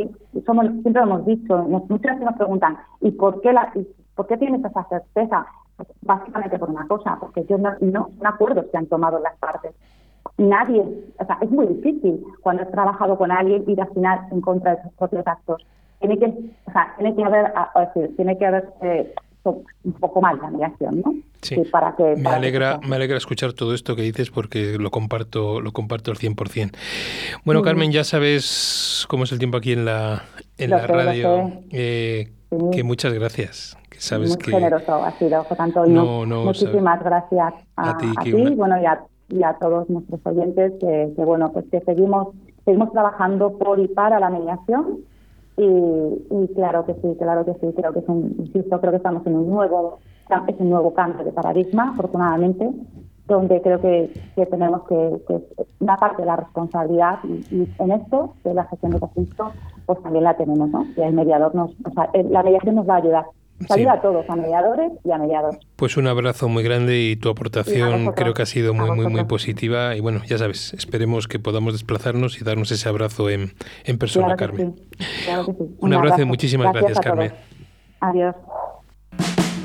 [0.45, 1.57] somos, siempre lo hemos dicho.
[1.63, 3.71] muchas veces nos preguntan, ¿y por qué, la,
[4.15, 5.45] por qué tienes esa certeza?
[5.75, 9.35] Pues básicamente por una cosa, porque yo no, no son acuerdos que han tomado las
[9.37, 9.73] partes.
[10.37, 10.81] Nadie,
[11.19, 14.75] o sea, es muy difícil cuando has trabajado con alguien ir al final en contra
[14.75, 15.65] de sus propios actos.
[15.99, 16.25] Tiene que,
[16.65, 17.53] o sea, tiene que haber,
[18.15, 19.13] tiene que haber eh,
[19.45, 21.13] un poco más la mediación, ¿no?
[21.41, 21.57] Sí.
[21.69, 25.73] para que, me, alegra, me alegra escuchar todo esto que dices porque lo comparto, lo
[25.73, 26.71] comparto al 100%.
[27.43, 30.23] Bueno, Carmen, ya sabes cómo es el tiempo aquí en la,
[30.57, 31.51] en la radio.
[31.71, 32.31] Eh,
[32.71, 33.77] que muchas gracias.
[33.89, 36.25] Que sabes Muy generoso ha sido, José Antonio.
[36.25, 38.75] Muchísimas gracias a, ti, bueno,
[39.29, 42.29] y a, todos nuestros oyentes que, que, bueno, pues que seguimos,
[42.63, 44.99] seguimos trabajando por y para la mediación
[45.57, 49.25] y, claro que sí, claro que sí, creo que es un, insisto, creo que estamos
[49.27, 49.99] en un nuevo,
[50.47, 52.69] es un nuevo cambio de paradigma, afortunadamente,
[53.27, 54.11] donde creo que,
[54.49, 55.21] tenemos que,
[55.79, 59.51] una parte de la responsabilidad y, en esto, de la gestión de conflicto,
[59.85, 60.85] pues también la tenemos, ¿no?
[60.97, 63.25] Y el mediador nos, o sea, la mediación nos va a ayudar
[63.69, 65.55] Ayuda a todos, a mediadores y a mediados.
[65.75, 69.23] Pues un abrazo muy grande y tu aportación creo que ha sido muy, muy, muy
[69.25, 69.95] positiva.
[69.95, 73.53] Y bueno, ya sabes, esperemos que podamos desplazarnos y darnos ese abrazo en,
[73.85, 74.75] en persona, Carmen.
[75.79, 77.33] Un, abrazo, y muchísimas gracias, Carmen.
[77.99, 78.35] Adiós.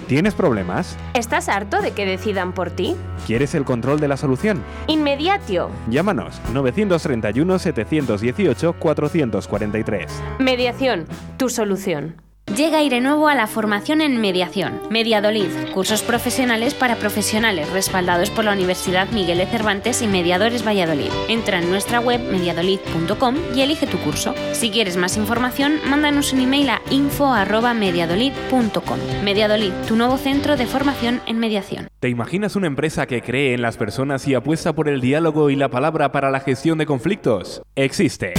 [0.07, 0.96] ¿Tienes problemas?
[1.12, 2.96] ¿Estás harto de que decidan por ti?
[3.27, 4.62] ¿Quieres el control de la solución?
[4.87, 5.68] Inmediatio.
[5.90, 10.22] Llámanos 931 718 443.
[10.38, 11.05] Mediación,
[11.37, 12.28] tu solución.
[12.59, 14.81] Llega Aire Nuevo a la formación en mediación.
[14.90, 21.12] Mediadolid, cursos profesionales para profesionales respaldados por la Universidad Miguel de Cervantes y Mediadores Valladolid.
[21.29, 24.35] Entra en nuestra web mediadolid.com y elige tu curso.
[24.55, 28.99] Si quieres más información, mándanos un email a info@mediadolid.com.
[29.23, 31.87] Mediadolid, tu nuevo centro de formación en mediación.
[32.01, 35.55] ¿Te imaginas una empresa que cree en las personas y apuesta por el diálogo y
[35.55, 37.62] la palabra para la gestión de conflictos?
[37.77, 38.35] Existe.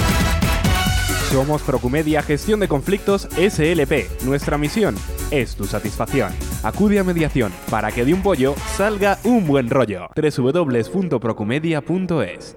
[1.30, 4.24] Somos Procumedia Gestión de Conflictos SLP.
[4.24, 4.96] Nuestra misión
[5.30, 6.32] es tu satisfacción.
[6.64, 10.08] Acude a mediación para que de un pollo salga un buen rollo.
[10.16, 12.56] www.procumedia.es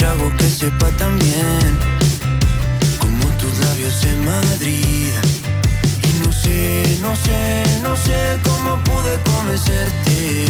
[0.00, 1.72] Trago que sepa tan bien
[2.98, 5.12] como tus labios en Madrid.
[6.08, 10.49] Y no sé, no sé, no sé cómo pude convencerte.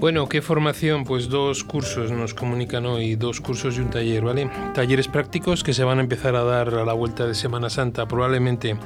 [0.00, 1.02] Bueno, ¿qué formación?
[1.02, 4.48] Pues dos cursos nos comunican hoy, dos cursos y un taller, ¿vale?
[4.72, 8.06] Talleres prácticos que se van a empezar a dar a la vuelta de Semana Santa,
[8.06, 8.76] probablemente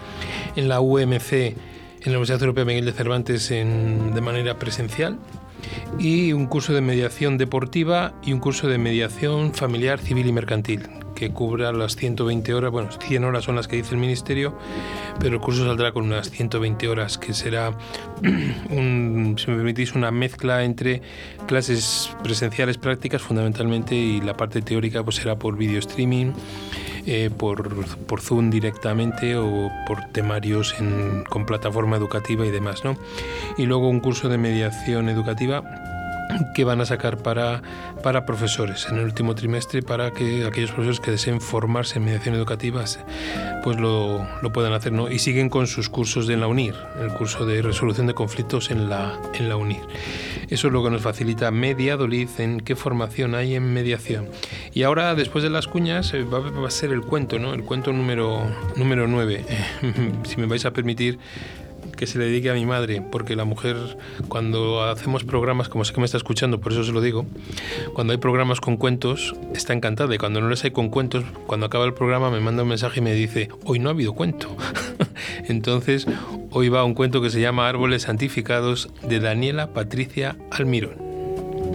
[0.56, 1.54] en la UMC, en
[2.06, 5.18] la Universidad Europea Miguel de Cervantes, de manera presencial.
[5.98, 10.88] Y un curso de mediación deportiva y un curso de mediación familiar, civil y mercantil,
[11.22, 14.58] que cubra las 120 horas, bueno, 100 horas son las que dice el Ministerio,
[15.20, 17.70] pero el curso saldrá con unas 120 horas, que será,
[18.70, 21.00] un, si me permitís, una mezcla entre
[21.46, 26.32] clases presenciales prácticas fundamentalmente y la parte teórica pues será por video streaming,
[27.06, 30.74] eh, por, por Zoom directamente o por temarios
[31.28, 32.96] con plataforma educativa y demás, ¿no?
[33.56, 35.91] Y luego un curso de mediación educativa
[36.54, 37.62] que van a sacar para,
[38.02, 42.34] para profesores en el último trimestre para que aquellos profesores que deseen formarse en mediación
[42.34, 42.84] educativa
[43.62, 45.10] pues lo, lo puedan hacer ¿no?
[45.10, 48.70] y siguen con sus cursos de en la UNIR, el curso de resolución de conflictos
[48.70, 49.82] en la, en la UNIR.
[50.48, 54.28] Eso es lo que nos facilita Mediadolid en qué formación hay en mediación.
[54.74, 57.54] Y ahora, después de las cuñas, eh, va, va a ser el cuento, ¿no?
[57.54, 58.42] el cuento número,
[58.76, 59.44] número 9.
[60.24, 61.18] si me vais a permitir
[62.02, 63.76] que se le dedique a mi madre, porque la mujer,
[64.26, 67.26] cuando hacemos programas, como sé que me está escuchando, por eso se lo digo,
[67.94, 70.12] cuando hay programas con cuentos, está encantada.
[70.12, 72.98] Y cuando no les hay con cuentos, cuando acaba el programa me manda un mensaje
[72.98, 74.48] y me dice, hoy no ha habido cuento.
[75.48, 76.08] Entonces,
[76.50, 81.01] hoy va un cuento que se llama Árboles Santificados de Daniela Patricia Almirón.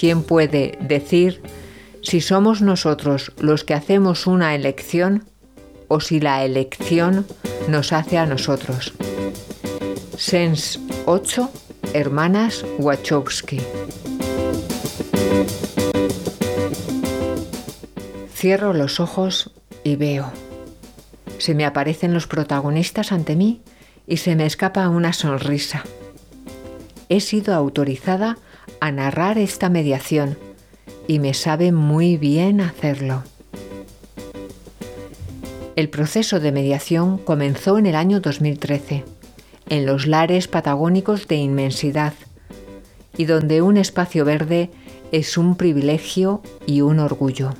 [0.00, 1.42] ¿Quién puede decir
[2.00, 5.26] si somos nosotros los que hacemos una elección
[5.88, 7.26] o si la elección
[7.68, 8.94] nos hace a nosotros?
[10.16, 11.50] Sens 8,
[11.92, 13.60] Hermanas Wachowski.
[18.34, 19.52] Cierro los ojos
[19.84, 20.32] y veo.
[21.36, 23.60] Se me aparecen los protagonistas ante mí
[24.06, 25.84] y se me escapa una sonrisa.
[27.10, 28.38] He sido autorizada
[28.80, 30.38] a narrar esta mediación
[31.06, 33.22] y me sabe muy bien hacerlo.
[35.76, 39.04] El proceso de mediación comenzó en el año 2013,
[39.68, 42.12] en los lares patagónicos de inmensidad,
[43.16, 44.70] y donde un espacio verde
[45.12, 47.54] es un privilegio y un orgullo.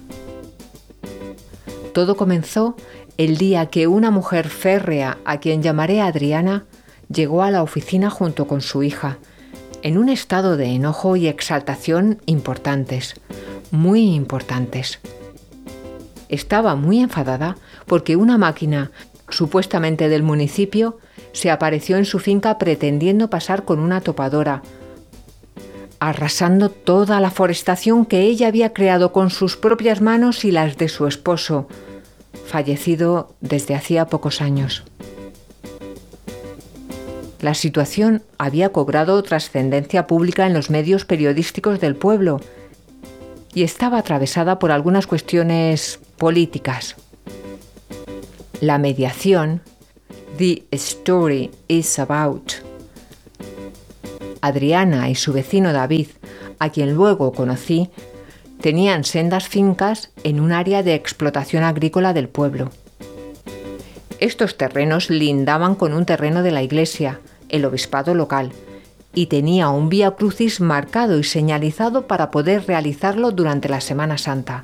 [1.92, 2.76] Todo comenzó
[3.16, 6.66] el día que una mujer férrea, a quien llamaré Adriana,
[7.12, 9.18] llegó a la oficina junto con su hija,
[9.82, 13.14] en un estado de enojo y exaltación importantes,
[13.70, 15.00] muy importantes.
[16.28, 18.90] Estaba muy enfadada porque una máquina,
[19.28, 20.98] supuestamente del municipio,
[21.32, 24.62] se apareció en su finca pretendiendo pasar con una topadora,
[25.98, 30.88] arrasando toda la forestación que ella había creado con sus propias manos y las de
[30.88, 31.68] su esposo,
[32.46, 34.84] fallecido desde hacía pocos años.
[37.40, 42.40] La situación había cobrado trascendencia pública en los medios periodísticos del pueblo
[43.54, 46.96] y estaba atravesada por algunas cuestiones políticas.
[48.60, 49.62] La mediación,
[50.36, 52.52] The Story is About,
[54.42, 56.08] Adriana y su vecino David,
[56.58, 57.88] a quien luego conocí,
[58.60, 62.70] tenían sendas fincas en un área de explotación agrícola del pueblo.
[64.18, 68.52] Estos terrenos lindaban con un terreno de la iglesia, el obispado local,
[69.14, 74.62] y tenía un vía crucis marcado y señalizado para poder realizarlo durante la Semana Santa.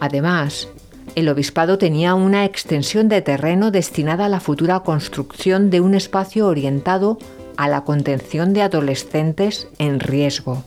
[0.00, 0.68] Además,
[1.14, 6.46] el obispado tenía una extensión de terreno destinada a la futura construcción de un espacio
[6.46, 7.18] orientado
[7.56, 10.62] a la contención de adolescentes en riesgo.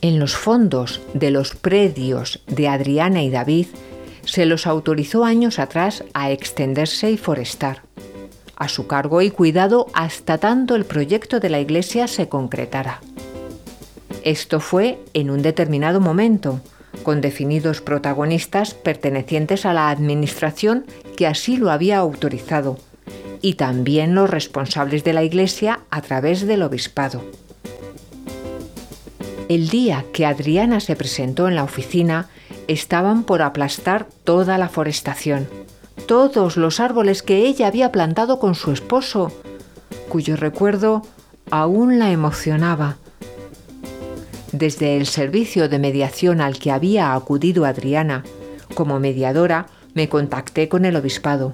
[0.00, 3.68] En los fondos de los predios de Adriana y David
[4.24, 7.83] se los autorizó años atrás a extenderse y forestar,
[8.56, 13.00] a su cargo y cuidado hasta tanto el proyecto de la iglesia se concretara.
[14.22, 16.60] Esto fue en un determinado momento,
[17.02, 20.86] con definidos protagonistas pertenecientes a la Administración
[21.16, 22.78] que así lo había autorizado,
[23.42, 27.22] y también los responsables de la Iglesia a través del Obispado.
[29.50, 32.30] El día que Adriana se presentó en la oficina,
[32.66, 35.46] estaban por aplastar toda la forestación,
[36.06, 39.32] todos los árboles que ella había plantado con su esposo,
[40.08, 41.02] cuyo recuerdo
[41.50, 42.98] aún la emocionaba
[44.58, 48.22] desde el servicio de mediación al que había acudido Adriana,
[48.74, 51.52] como mediadora, me contacté con el obispado.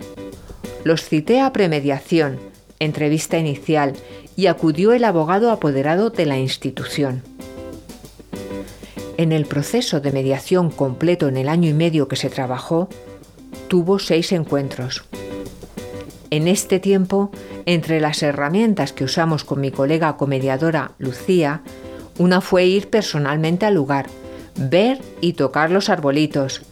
[0.84, 2.38] Los cité a premediación,
[2.78, 3.94] entrevista inicial,
[4.36, 7.22] y acudió el abogado apoderado de la institución.
[9.16, 12.90] En el proceso de mediación completo en el año y medio que se trabajó,
[13.68, 15.04] tuvo seis encuentros.
[16.30, 17.30] En este tiempo,
[17.66, 21.62] entre las herramientas que usamos con mi colega comediadora Lucía,
[22.18, 24.06] una fue ir personalmente al lugar,
[24.56, 26.62] ver y tocar los arbolitos.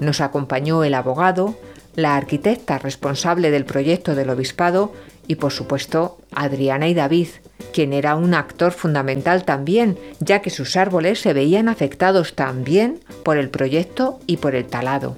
[0.00, 1.56] Nos acompañó el abogado,
[1.94, 4.92] la arquitecta responsable del proyecto del obispado
[5.26, 7.28] y por supuesto Adriana y David,
[7.72, 13.36] quien era un actor fundamental también, ya que sus árboles se veían afectados también por
[13.36, 15.16] el proyecto y por el talado.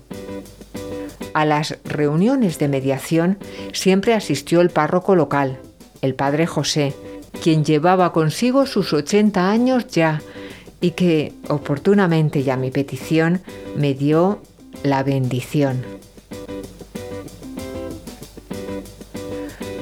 [1.34, 3.38] A las reuniones de mediación
[3.72, 5.58] siempre asistió el párroco local,
[6.02, 6.94] el padre José,
[7.42, 10.20] quien llevaba consigo sus 80 años ya
[10.80, 13.42] y que oportunamente y a mi petición
[13.76, 14.40] me dio
[14.82, 15.82] la bendición.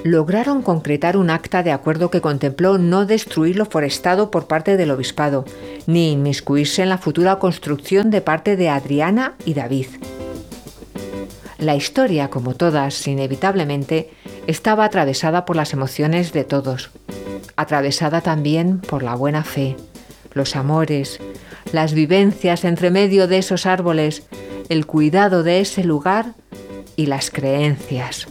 [0.04, 4.92] Lograron concretar un acta de acuerdo que contempló no destruir lo forestado por parte del
[4.92, 5.44] obispado,
[5.88, 9.88] ni inmiscuirse en la futura construcción de parte de Adriana y David.
[11.58, 14.10] La historia, como todas, inevitablemente,
[14.46, 16.90] estaba atravesada por las emociones de todos
[17.56, 19.76] atravesada también por la buena fe,
[20.34, 21.18] los amores,
[21.72, 24.24] las vivencias entre medio de esos árboles,
[24.68, 26.34] el cuidado de ese lugar
[26.94, 28.28] y las creencias.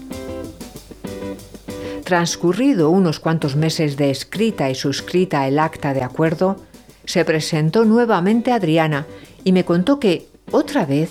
[2.04, 6.58] Transcurrido unos cuantos meses de escrita y suscrita el acta de acuerdo,
[7.06, 9.08] se presentó nuevamente Adriana
[9.44, 11.10] y me contó que, otra vez,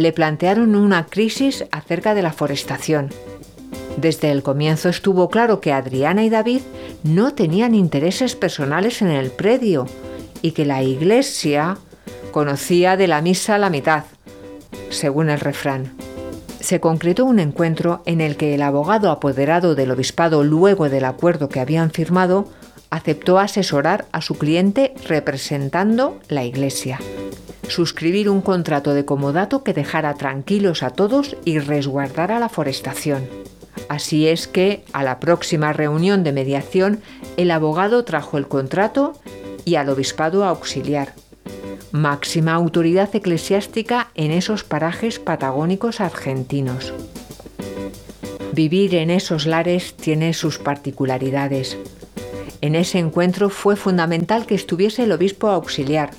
[0.00, 3.10] le plantearon una crisis acerca de la forestación
[4.00, 6.62] desde el comienzo estuvo claro que Adriana y David
[7.02, 9.86] no tenían intereses personales en el predio
[10.42, 11.76] y que la iglesia
[12.30, 14.04] conocía de la misa la mitad,
[14.88, 15.92] según el refrán.
[16.60, 21.48] Se concretó un encuentro en el que el abogado apoderado del obispado luego del acuerdo
[21.48, 22.48] que habían firmado
[22.90, 26.98] aceptó asesorar a su cliente representando la iglesia
[27.70, 33.28] suscribir un contrato de comodato que dejara tranquilos a todos y resguardara la forestación.
[33.88, 37.00] Así es que a la próxima reunión de mediación
[37.36, 39.14] el abogado trajo el contrato
[39.64, 41.14] y al obispado auxiliar,
[41.92, 46.92] máxima autoridad eclesiástica en esos parajes patagónicos argentinos.
[48.52, 51.78] Vivir en esos lares tiene sus particularidades.
[52.62, 56.10] En ese encuentro fue fundamental que estuviese el obispo auxiliar,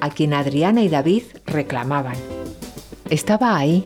[0.00, 2.16] a quien Adriana y David reclamaban.
[3.08, 3.84] Estaba ahí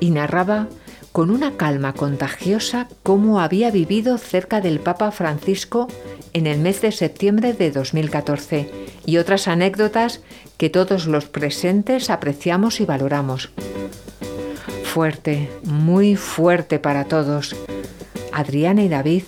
[0.00, 0.68] y narraba
[1.12, 5.86] con una calma contagiosa cómo había vivido cerca del Papa Francisco
[6.32, 8.70] en el mes de septiembre de 2014
[9.04, 10.22] y otras anécdotas
[10.56, 13.50] que todos los presentes apreciamos y valoramos.
[14.84, 17.54] Fuerte, muy fuerte para todos.
[18.32, 19.22] Adriana y David,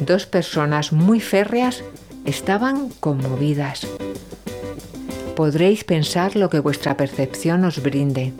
[0.00, 1.84] dos personas muy férreas,
[2.24, 3.86] estaban conmovidas.
[5.36, 8.32] Podréis pensar lo que vuestra percepción os brinde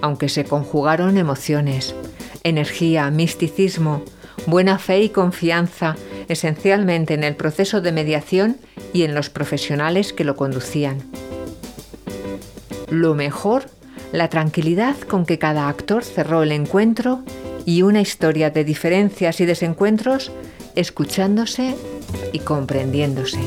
[0.00, 1.94] aunque se conjugaron emociones,
[2.44, 4.02] energía, misticismo,
[4.46, 5.96] buena fe y confianza,
[6.28, 8.56] esencialmente en el proceso de mediación
[8.92, 10.98] y en los profesionales que lo conducían.
[12.90, 13.64] Lo mejor,
[14.12, 17.22] la tranquilidad con que cada actor cerró el encuentro
[17.68, 20.32] y una historia de diferencias y desencuentros,
[20.74, 21.76] escuchándose
[22.32, 23.40] y comprendiéndose.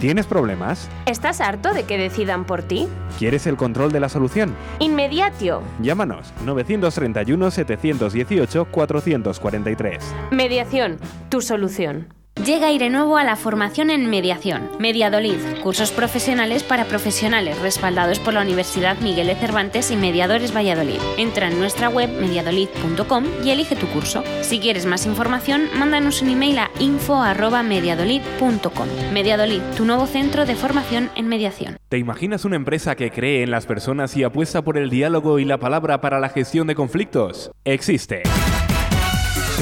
[0.00, 0.88] ¿Tienes problemas?
[1.04, 2.88] ¿Estás harto de que decidan por ti?
[3.18, 4.54] ¿Quieres el control de la solución?
[4.78, 5.60] Inmediatio.
[5.82, 10.14] Llámanos 931 718 443.
[10.30, 10.96] Mediación,
[11.28, 12.21] tu solución.
[12.44, 14.68] Llega aire nuevo a la formación en mediación.
[14.80, 20.98] Mediadolid, cursos profesionales para profesionales respaldados por la Universidad Miguel de Cervantes y Mediadores Valladolid.
[21.18, 24.24] Entra en nuestra web mediadolid.com y elige tu curso.
[24.40, 28.88] Si quieres más información, mándanos un email a info@mediadolid.com.
[29.12, 31.76] Mediadolid, tu nuevo centro de formación en mediación.
[31.88, 35.44] ¿Te imaginas una empresa que cree en las personas y apuesta por el diálogo y
[35.44, 37.52] la palabra para la gestión de conflictos?
[37.64, 38.24] Existe.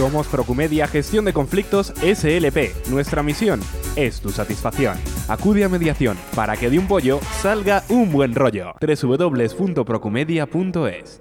[0.01, 2.88] Somos Procumedia Gestión de Conflictos SLP.
[2.88, 3.61] Nuestra misión
[3.96, 4.96] es tu satisfacción.
[5.28, 8.72] Acude a mediación para que de un pollo salga un buen rollo.
[8.80, 11.20] www.procumedia.es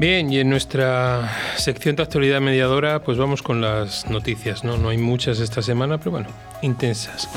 [0.00, 4.78] Bien, y en nuestra sección de actualidad mediadora, pues vamos con las noticias, ¿no?
[4.78, 6.28] No hay muchas esta semana, pero bueno,
[6.62, 7.28] intensas.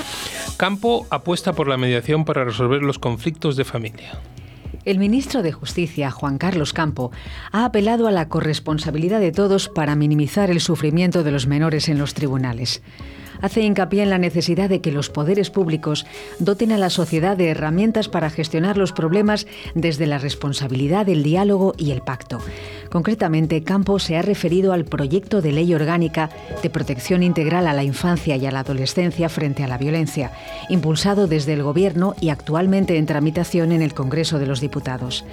[0.56, 4.18] Campo apuesta por la mediación para resolver los conflictos de familia.
[4.86, 7.12] El ministro de Justicia, Juan Carlos Campo,
[7.52, 11.98] ha apelado a la corresponsabilidad de todos para minimizar el sufrimiento de los menores en
[11.98, 12.82] los tribunales
[13.44, 16.06] hace hincapié en la necesidad de que los poderes públicos
[16.40, 21.76] doten a la sociedad de herramientas para gestionar los problemas desde la responsabilidad del diálogo
[21.78, 22.40] y el pacto.
[22.90, 26.30] Concretamente, Campos se ha referido al proyecto de ley orgánica
[26.62, 30.32] de protección integral a la infancia y a la adolescencia frente a la violencia,
[30.70, 35.26] impulsado desde el Gobierno y actualmente en tramitación en el Congreso de los Diputados.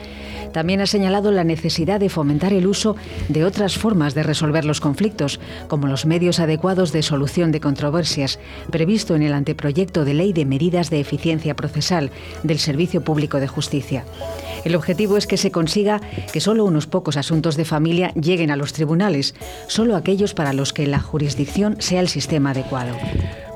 [0.52, 2.96] También ha señalado la necesidad de fomentar el uso
[3.28, 8.38] de otras formas de resolver los conflictos, como los medios adecuados de solución de controversias,
[8.70, 12.10] previsto en el anteproyecto de ley de medidas de eficiencia procesal
[12.42, 14.04] del Servicio Público de Justicia.
[14.64, 16.00] El objetivo es que se consiga
[16.32, 19.34] que solo unos pocos asuntos de familia lleguen a los tribunales,
[19.68, 22.96] solo aquellos para los que la jurisdicción sea el sistema adecuado.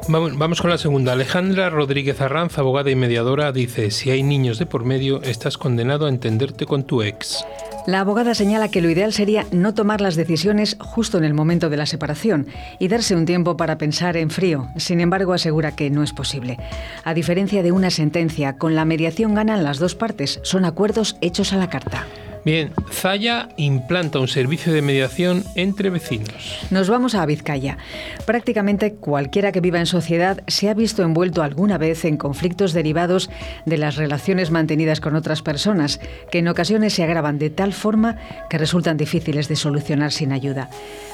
[0.09, 1.13] Vamos con la segunda.
[1.13, 6.07] Alejandra Rodríguez Arranz, abogada y mediadora, dice, si hay niños de por medio, estás condenado
[6.07, 7.45] a entenderte con tu ex.
[7.87, 11.71] La abogada señala que lo ideal sería no tomar las decisiones justo en el momento
[11.71, 12.47] de la separación
[12.79, 14.69] y darse un tiempo para pensar en frío.
[14.77, 16.59] Sin embargo, asegura que no es posible.
[17.05, 20.41] A diferencia de una sentencia, con la mediación ganan las dos partes.
[20.43, 22.07] Son acuerdos hechos a la carta.
[22.45, 26.59] Bien, Zaya implanta un servicio de mediación entre vecinos.
[26.71, 27.79] Nos vamos a Vizcaya.
[28.27, 33.31] Prácticamente cualquiera que viva en sociedad se ha visto envuelto alguna vez en conflictos derivados
[33.65, 38.19] de las relaciones mantenidas con otras personas, que en ocasiones se agravan de tal forma
[38.51, 40.69] que resultan difíciles de solucionar sin ayuda.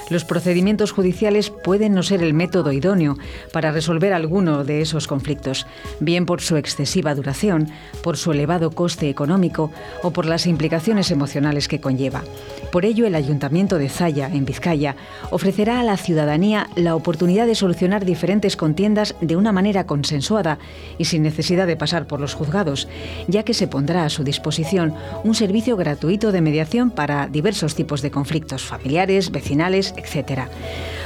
[0.09, 3.15] Los procedimientos judiciales pueden no ser el método idóneo
[3.53, 5.65] para resolver alguno de esos conflictos,
[6.01, 7.69] bien por su excesiva duración,
[8.03, 9.71] por su elevado coste económico
[10.03, 12.23] o por las implicaciones emocionales emocionales que conlleva.
[12.71, 14.95] Por ello, el Ayuntamiento de Zaya, en Vizcaya,
[15.29, 20.57] ofrecerá a la ciudadanía la oportunidad de solucionar diferentes contiendas de una manera consensuada
[20.97, 22.87] y sin necesidad de pasar por los juzgados,
[23.27, 28.01] ya que se pondrá a su disposición un servicio gratuito de mediación para diversos tipos
[28.01, 30.43] de conflictos familiares, vecinales, etc.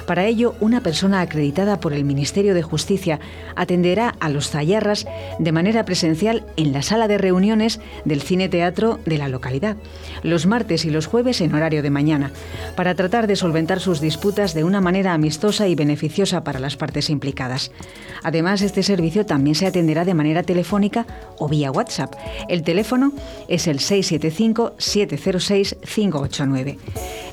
[0.05, 3.19] Para ello, una persona acreditada por el Ministerio de Justicia
[3.55, 5.07] atenderá a los zayarras
[5.39, 9.75] de manera presencial en la sala de reuniones del cine teatro de la localidad
[10.23, 12.31] los martes y los jueves en horario de mañana,
[12.75, 17.09] para tratar de solventar sus disputas de una manera amistosa y beneficiosa para las partes
[17.09, 17.71] implicadas.
[18.23, 21.05] Además, este servicio también se atenderá de manera telefónica
[21.37, 22.13] o vía WhatsApp.
[22.49, 23.13] El teléfono
[23.47, 26.77] es el 675-706-589.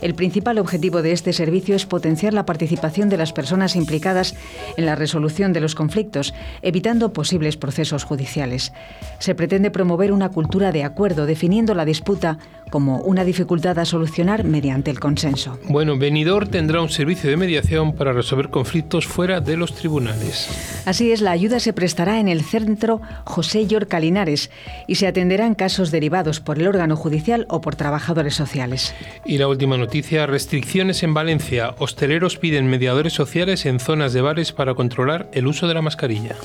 [0.02, 4.34] El principal objetivo de este servicio es potenciar la participación de las personas implicadas
[4.76, 8.72] en la resolución de los conflictos, evitando posibles procesos judiciales.
[9.18, 12.38] Se pretende promover una cultura de acuerdo, definiendo la disputa
[12.72, 15.58] como una dificultad a solucionar mediante el consenso.
[15.68, 20.48] Bueno, Benidorm tendrá un servicio de mediación para resolver conflictos fuera de los tribunales.
[20.86, 24.50] Así es, la ayuda se prestará en el centro José Yorca Linares
[24.88, 28.94] y se atenderán casos derivados por el órgano judicial o por trabajadores sociales.
[29.26, 31.74] Y la última noticia, restricciones en Valencia.
[31.78, 36.36] Hosteleros piden mediadores sociales en zonas de bares para controlar el uso de la mascarilla.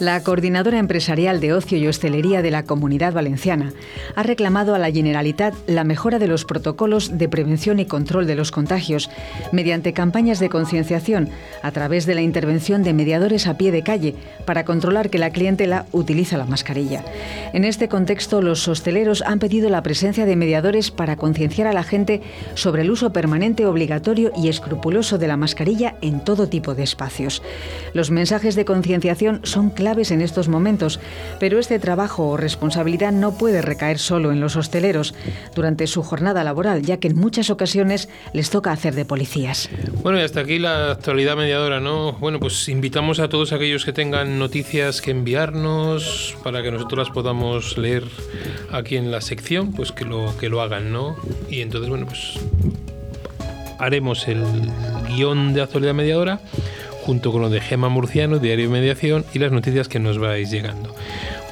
[0.00, 3.74] La coordinadora empresarial de ocio y hostelería de la Comunidad Valenciana
[4.16, 8.34] ha reclamado a la Generalitat la mejora de los protocolos de prevención y control de
[8.34, 9.10] los contagios
[9.52, 11.28] mediante campañas de concienciación
[11.62, 14.14] a través de la intervención de mediadores a pie de calle
[14.44, 17.04] para controlar que la clientela utiliza la mascarilla.
[17.52, 21.82] En este contexto, los hosteleros han pedido la presencia de mediadores para concienciar a la
[21.82, 22.22] gente
[22.54, 27.42] sobre el uso permanente, obligatorio y escrupuloso de la mascarilla en todo tipo de espacios.
[27.92, 31.00] Los mensajes de concienciación son claves en estos momentos,
[31.40, 35.14] pero este trabajo o responsabilidad no puede recaer solo en los hosteleros
[35.86, 39.68] su jornada laboral, ya que en muchas ocasiones les toca hacer de policías.
[40.02, 42.12] Bueno, y hasta aquí la actualidad mediadora, ¿no?
[42.12, 47.14] Bueno, pues invitamos a todos aquellos que tengan noticias que enviarnos para que nosotros las
[47.14, 48.04] podamos leer
[48.72, 51.16] aquí en la sección, pues que lo, que lo hagan, ¿no?
[51.48, 52.38] Y entonces, bueno, pues
[53.78, 54.42] haremos el
[55.08, 56.40] guion de actualidad mediadora
[57.02, 60.50] junto con lo de Gema Murciano, Diario de Mediación y las noticias que nos vais
[60.50, 60.94] llegando.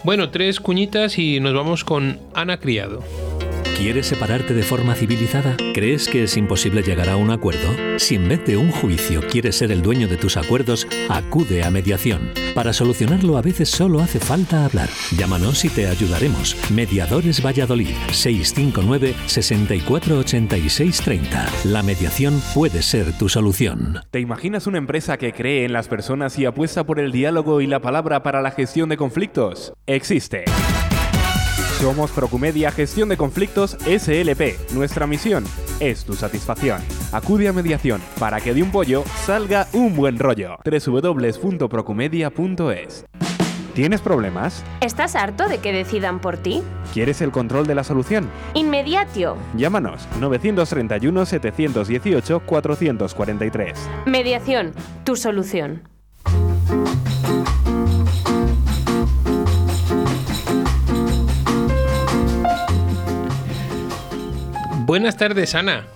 [0.03, 3.03] Bueno, tres cuñitas y nos vamos con Ana Criado.
[3.83, 5.57] ¿Quieres separarte de forma civilizada?
[5.75, 7.75] ¿Crees que es imposible llegar a un acuerdo?
[7.99, 11.71] Si en vez de un juicio quieres ser el dueño de tus acuerdos, acude a
[11.73, 12.31] mediación.
[12.55, 14.89] Para solucionarlo a veces solo hace falta hablar.
[15.19, 16.57] Llámanos y te ayudaremos.
[16.71, 21.51] Mediadores Valladolid 659 648630.
[21.65, 23.99] La mediación puede ser tu solución.
[24.13, 27.67] ¿Te imaginas una empresa que cree en las personas y apuesta por el diálogo y
[27.67, 29.73] la palabra para la gestión de conflictos?
[29.89, 30.45] Existe.
[31.83, 34.73] Somos Procumedia Gestión de Conflictos SLP.
[34.73, 35.43] Nuestra misión
[35.81, 36.81] es tu satisfacción.
[37.11, 40.59] Acude a mediación para que de un pollo salga un buen rollo.
[40.65, 43.05] www.procumedia.es
[43.75, 44.63] ¿Tienes problemas?
[44.81, 46.63] ¿Estás harto de que decidan por ti?
[46.95, 48.31] ¿Quieres el control de la solución?
[48.55, 49.37] Inmediatio.
[49.57, 53.89] Llámanos 931 718 443.
[54.07, 54.71] Mediación,
[55.03, 55.83] tu solución.
[64.93, 65.87] Buenas tardes, Ana.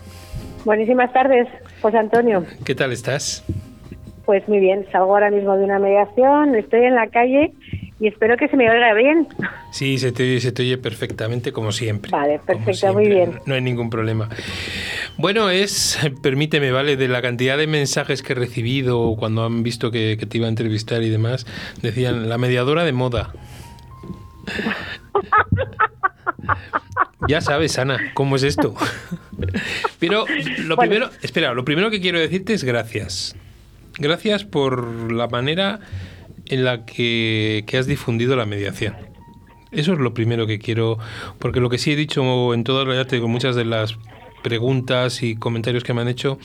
[0.64, 1.46] Buenísimas tardes,
[1.82, 2.46] José Antonio.
[2.64, 3.44] ¿Qué tal estás?
[4.24, 7.52] Pues muy bien, salgo ahora mismo de una mediación, estoy en la calle
[8.00, 9.28] y espero que se me oiga bien.
[9.70, 12.10] Sí, se te oye, se te oye perfectamente, como siempre.
[12.10, 13.38] Vale, perfecto, muy bien.
[13.44, 14.30] No hay ningún problema.
[15.18, 16.96] Bueno, es, permíteme, ¿vale?
[16.96, 20.46] De la cantidad de mensajes que he recibido cuando han visto que, que te iba
[20.46, 21.46] a entrevistar y demás,
[21.82, 23.34] decían, la mediadora de moda.
[27.28, 28.74] Ya sabes, Ana, cómo es esto.
[29.98, 30.24] Pero
[30.64, 30.90] lo Bueno.
[30.90, 33.34] primero, espera, lo primero que quiero decirte es gracias.
[33.98, 35.80] Gracias por la manera
[36.46, 38.94] en la que, que has difundido la mediación.
[39.72, 40.98] Eso es lo primero que quiero,
[41.38, 43.96] porque lo que sí he dicho en todas las, muchas de las
[44.42, 46.38] preguntas y comentarios que me han hecho,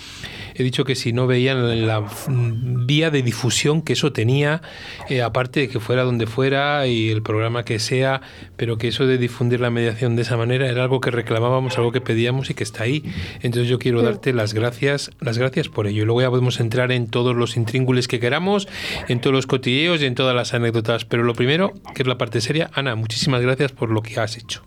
[0.55, 4.61] he dicho que si no veían la vía de difusión que eso tenía,
[5.09, 8.21] eh, aparte de que fuera donde fuera y el programa que sea,
[8.57, 11.91] pero que eso de difundir la mediación de esa manera era algo que reclamábamos, algo
[11.91, 13.03] que pedíamos y que está ahí.
[13.41, 16.03] Entonces yo quiero darte las gracias, las gracias por ello.
[16.03, 18.67] Y luego ya podemos entrar en todos los intríngules que queramos,
[19.07, 21.05] en todos los cotilleos y en todas las anécdotas.
[21.05, 24.37] Pero lo primero, que es la parte seria, Ana, muchísimas gracias por lo que has
[24.37, 24.63] hecho.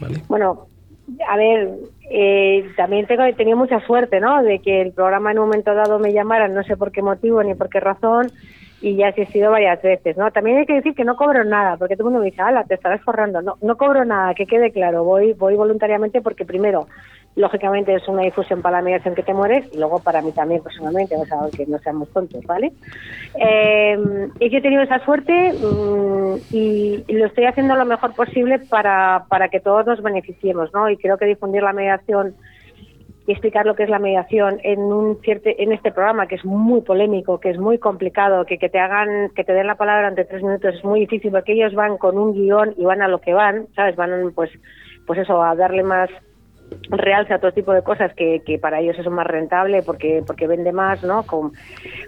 [0.00, 0.22] ¿Vale?
[0.28, 0.68] Bueno,
[1.28, 1.70] a ver,
[2.10, 4.42] eh, también tengo, he tenido mucha suerte, ¿no?
[4.42, 7.42] De que el programa en un momento dado me llamaran, no sé por qué motivo
[7.42, 8.30] ni por qué razón,
[8.82, 10.30] y ya he asistido varias veces, ¿no?
[10.30, 12.64] También hay que decir que no cobro nada, porque todo el mundo me dice, ala,
[12.64, 13.42] te estarás forrando.
[13.42, 16.88] No, no cobro nada, que quede claro, voy, voy voluntariamente porque primero,
[17.36, 20.62] lógicamente es una difusión para la mediación que te mueres, y luego para mí también
[20.62, 22.72] personalmente, o sea, que no seamos tontos, ¿vale?
[23.34, 23.98] Eh,
[24.40, 29.24] y que he tenido esa suerte mm, y, lo estoy haciendo lo mejor posible para,
[29.28, 30.88] para que todos nos beneficiemos, ¿no?
[30.90, 32.34] Y creo que difundir la mediación
[33.26, 36.44] y explicar lo que es la mediación en un cierto, en este programa que es
[36.44, 40.08] muy polémico, que es muy complicado, que, que te hagan, que te den la palabra
[40.08, 43.08] ante tres minutos es muy difícil porque ellos van con un guion y van a
[43.08, 43.94] lo que van, ¿sabes?
[43.94, 44.50] Van pues,
[45.06, 46.10] pues eso, a darle más
[46.90, 50.46] realce a todo tipo de cosas que, que para ellos es más rentable porque porque
[50.46, 51.24] vende más, ¿no?
[51.24, 51.52] Con,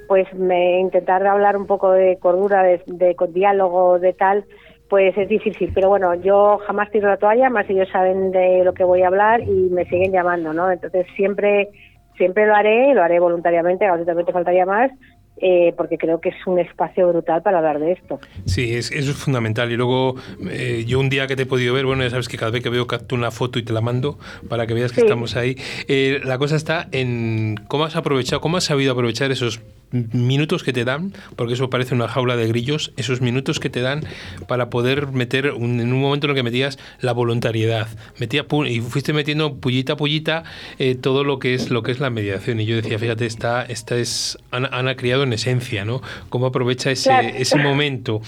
[0.09, 4.45] pues me, intentar hablar un poco de cordura, de, de diálogo, de tal,
[4.89, 5.73] pues es difícil.
[5.75, 9.09] Pero bueno, yo jamás tiro la toalla, más ellos saben de lo que voy a
[9.09, 10.71] hablar y me siguen llamando, ¿no?
[10.71, 11.69] Entonces siempre
[12.17, 14.91] siempre lo haré, lo haré voluntariamente, absolutamente faltaría más,
[15.39, 18.21] eh, porque creo que es un espacio brutal para hablar de esto.
[18.47, 19.73] Sí, es, eso es fundamental.
[19.73, 20.15] Y luego,
[20.49, 22.63] eh, yo un día que te he podido ver, bueno, ya sabes que cada vez
[22.63, 24.19] que veo capto una foto y te la mando
[24.49, 25.07] para que veas que Sí.
[25.07, 25.57] estamos ahí.
[25.89, 29.61] Eh, la cosa está en cómo has aprovechado, cómo has sabido aprovechar esos
[29.93, 33.81] minutos que te dan, porque eso parece una jaula de grillos, esos minutos que te
[33.81, 34.05] dan
[34.49, 37.89] para poder meter un- en un momento en el que metías la voluntariedad,
[38.19, 40.45] metía pu- y fuiste metiendo pullita a pullita
[40.79, 43.63] eh, todo lo que es lo que es la mediación y yo decía, fíjate, esta,
[43.65, 46.01] esta es Ana, Ana criado en esencia, ¿no?
[46.31, 47.29] Cómo aprovecha ese, Claro.
[47.29, 48.21] ese momento.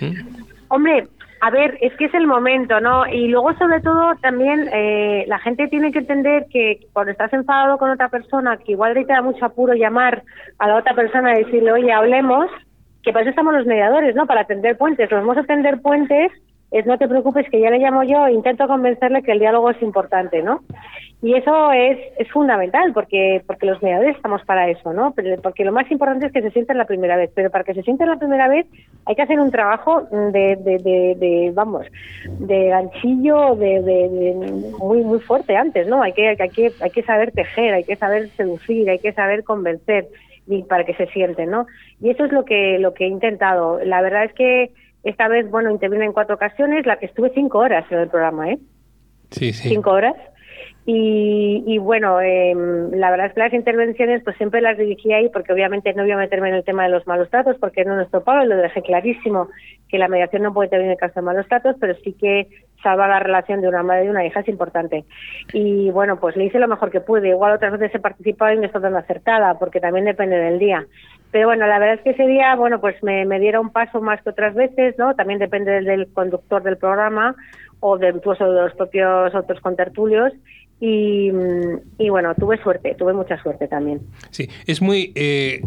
[0.00, 0.12] ¿Mm?
[0.68, 1.08] Hombre,
[1.40, 3.06] A ver, es que es el momento, ¿no?
[3.06, 7.78] Y luego, sobre todo, también eh, la gente tiene que entender que cuando estás enfadado
[7.78, 10.24] con otra persona, que igual te da mucho apuro llamar
[10.58, 12.50] a la otra persona y decirle, oye, hablemos,
[13.02, 14.26] que para eso estamos los mediadores, ¿no?
[14.26, 15.10] Para atender puentes.
[15.10, 16.32] Los vamos a tender puentes
[16.70, 19.80] es no te preocupes que ya le llamo yo, intento convencerle que el diálogo es
[19.80, 20.60] importante, ¿no?
[21.22, 25.14] Y eso es, es fundamental porque porque los mediadores estamos para eso, ¿no?
[25.42, 27.82] porque lo más importante es que se sienten la primera vez, pero para que se
[27.82, 28.66] sienten la primera vez
[29.06, 30.78] hay que hacer un trabajo de, de,
[31.18, 31.86] de, vamos,
[32.38, 36.02] de ganchillo, de, muy muy fuerte antes, ¿no?
[36.02, 39.42] Hay que, hay que hay que saber tejer, hay que saber seducir, hay que saber
[39.42, 40.06] convencer
[40.68, 41.66] para que se sienten, ¿no?
[42.00, 43.80] Y eso es lo que lo que he intentado.
[43.84, 44.70] La verdad es que
[45.04, 48.50] esta vez, bueno, intervino en cuatro ocasiones, la que estuve cinco horas en el programa,
[48.50, 48.58] ¿eh?
[49.30, 49.68] Sí, sí.
[49.68, 50.14] Cinco horas.
[50.90, 55.52] Y, bueno, em, la verdad es que las intervenciones pues siempre las dirigí ahí porque
[55.52, 57.96] obviamente no voy a meterme en el tema de los malos tratos porque no es
[57.98, 59.50] nuestro pago y lo dejé clarísimo
[59.90, 62.48] que la mediación no puede intervenir en el caso de malos tratos, pero sí que
[62.82, 65.04] salvar la relación de una madre y una hija es importante.
[65.52, 67.28] Y bueno, pues le hice lo mejor que pude.
[67.28, 70.86] Igual otras veces he participado y no estoy tan acertada porque también depende del día.
[71.38, 74.00] Pero bueno, la verdad es que ese día, bueno, pues me, me diera un paso
[74.00, 75.14] más que otras veces, ¿no?
[75.14, 77.36] También depende del, conductor del programa
[77.78, 80.32] o de, incluso de los propios otros contertulios.
[80.80, 81.30] Y,
[81.96, 84.00] y, bueno, tuve suerte, tuve mucha suerte también.
[84.30, 85.12] Sí, es muy.
[85.14, 85.60] Eh,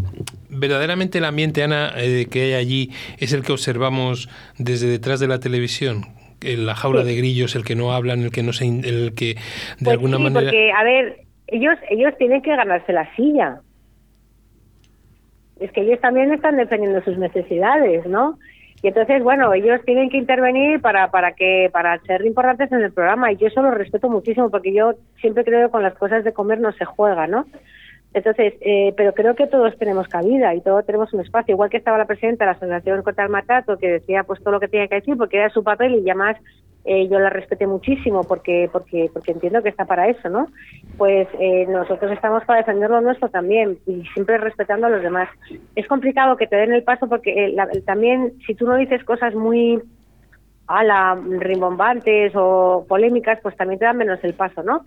[0.49, 5.29] verdaderamente el ambiente, Ana, eh, que hay allí es el que observamos desde detrás de
[5.29, 6.01] la televisión.
[6.41, 8.65] La jaula de grillos, el que no hablan, el que no se.
[8.67, 10.41] el que de pues alguna sí, manera.
[10.41, 13.61] Porque, a ver, ellos, ellos tienen que ganarse la silla
[15.61, 18.37] es que ellos también están defendiendo sus necesidades, ¿no?
[18.83, 22.91] Y entonces, bueno, ellos tienen que intervenir para, para que para ser importantes en el
[22.91, 26.23] programa y yo eso lo respeto muchísimo porque yo siempre creo que con las cosas
[26.23, 27.45] de comer no se juega, ¿no?
[28.13, 31.53] Entonces, eh, pero creo que todos tenemos cabida y todos tenemos un espacio.
[31.53, 34.53] Igual que estaba la presidenta de la Asociación contra el Matato, que decía pues todo
[34.53, 36.37] lo que tenía que decir, porque era su papel y además
[36.83, 40.47] eh, yo la respeté muchísimo porque porque porque entiendo que está para eso, ¿no?
[40.97, 45.29] Pues eh, nosotros estamos para defender lo nuestro también y siempre respetando a los demás.
[45.75, 47.55] Es complicado que te den el paso porque
[47.85, 49.81] también si tú no dices cosas muy
[50.67, 54.83] a la rimbombantes o polémicas, pues también te dan menos el paso, ¿no?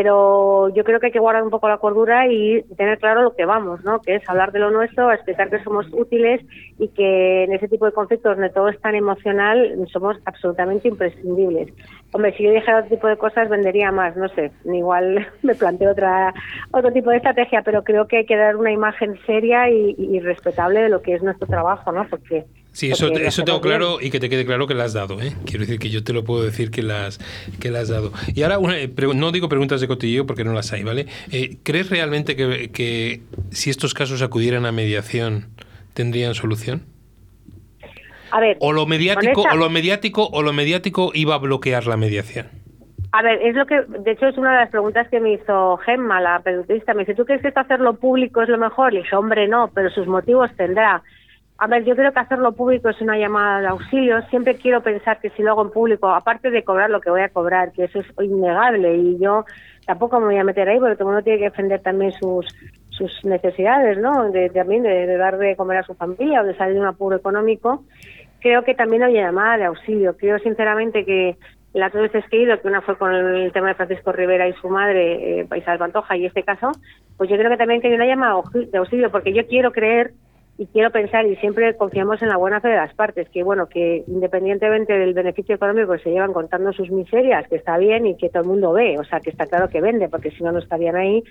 [0.00, 3.34] Pero yo creo que hay que guardar un poco la cordura y tener claro lo
[3.34, 4.00] que vamos, ¿no?
[4.00, 6.40] Que es hablar de lo nuestro, explicar que somos útiles
[6.78, 11.72] y que en ese tipo de conflictos donde todo es tan emocional somos absolutamente imprescindibles.
[12.12, 15.90] Hombre, si yo dijera otro tipo de cosas vendería más, no sé, igual me planteo
[15.90, 16.32] otra
[16.70, 20.20] otro tipo de estrategia, pero creo que hay que dar una imagen seria y, y
[20.20, 22.06] respetable de lo que es nuestro trabajo, ¿no?
[22.08, 22.46] Porque
[22.78, 25.20] Sí, eso, eso tengo claro y que te quede claro que la has dado.
[25.20, 25.32] ¿eh?
[25.44, 27.18] Quiero decir que yo te lo puedo decir que las
[27.58, 28.12] que la has dado.
[28.32, 31.06] Y ahora, eh, no digo preguntas de cotilleo porque no las hay, ¿vale?
[31.32, 35.46] Eh, ¿Crees realmente que, que si estos casos acudieran a mediación
[35.92, 36.82] tendrían solución?
[38.30, 41.96] A ver, o lo mediático o lo mediático o lo mediático iba a bloquear la
[41.96, 42.46] mediación.
[43.10, 45.78] A ver, es lo que, de hecho, es una de las preguntas que me hizo
[45.78, 46.94] Gemma, la periodista.
[46.94, 48.92] Me dice, ¿tú crees que esto hacerlo público es lo mejor?
[48.92, 51.02] Le dije, hombre, no, pero sus motivos tendrá.
[51.60, 54.22] A ver, yo creo que hacerlo público es una llamada de auxilio.
[54.30, 57.22] Siempre quiero pensar que si lo hago en público, aparte de cobrar lo que voy
[57.22, 59.44] a cobrar, que eso es innegable y yo
[59.84, 62.46] tampoco me voy a meter ahí porque todo el mundo tiene que defender también sus
[62.90, 64.30] sus necesidades, ¿no?
[64.30, 67.16] De, también de, dar de comer a su familia o de salir de un apuro
[67.16, 67.84] económico.
[68.40, 70.16] Creo que también hay llamada de auxilio.
[70.16, 71.36] Creo sinceramente que
[71.74, 74.48] las dos veces que he ido, que una fue con el tema de Francisco Rivera
[74.48, 76.72] y su madre, eh, Paisal Pantoja, y este caso,
[77.16, 80.12] pues yo creo que también hay una llamada de auxilio, porque yo quiero creer
[80.58, 83.68] y quiero pensar y siempre confiamos en la buena fe de las partes que bueno
[83.68, 88.28] que independientemente del beneficio económico se llevan contando sus miserias que está bien y que
[88.28, 90.58] todo el mundo ve o sea que está claro que vende porque si no no
[90.58, 91.22] estarían ahí.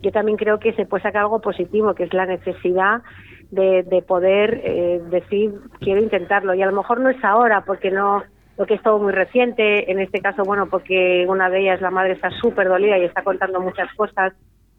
[0.00, 3.02] Yo también creo que se puede sacar algo positivo que es la necesidad
[3.50, 6.54] de, de poder eh, decir quiero intentarlo.
[6.54, 8.22] Y a lo mejor no es ahora porque no
[8.56, 9.90] porque es todo muy reciente.
[9.92, 13.22] En este caso bueno porque una de ellas la madre está súper dolida y está
[13.22, 14.32] contando muchas cosas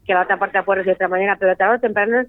[0.04, 2.26] que la otra parte acuerda de otra manera pero tarde o temprano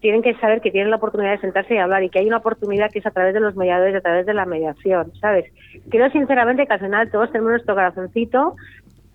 [0.00, 2.38] tienen que saber que tienen la oportunidad de sentarse y hablar y que hay una
[2.38, 5.52] oportunidad que es a través de los mediadores, a través de la mediación, ¿sabes?
[5.90, 8.56] Creo sinceramente que al final todos tenemos nuestro corazoncito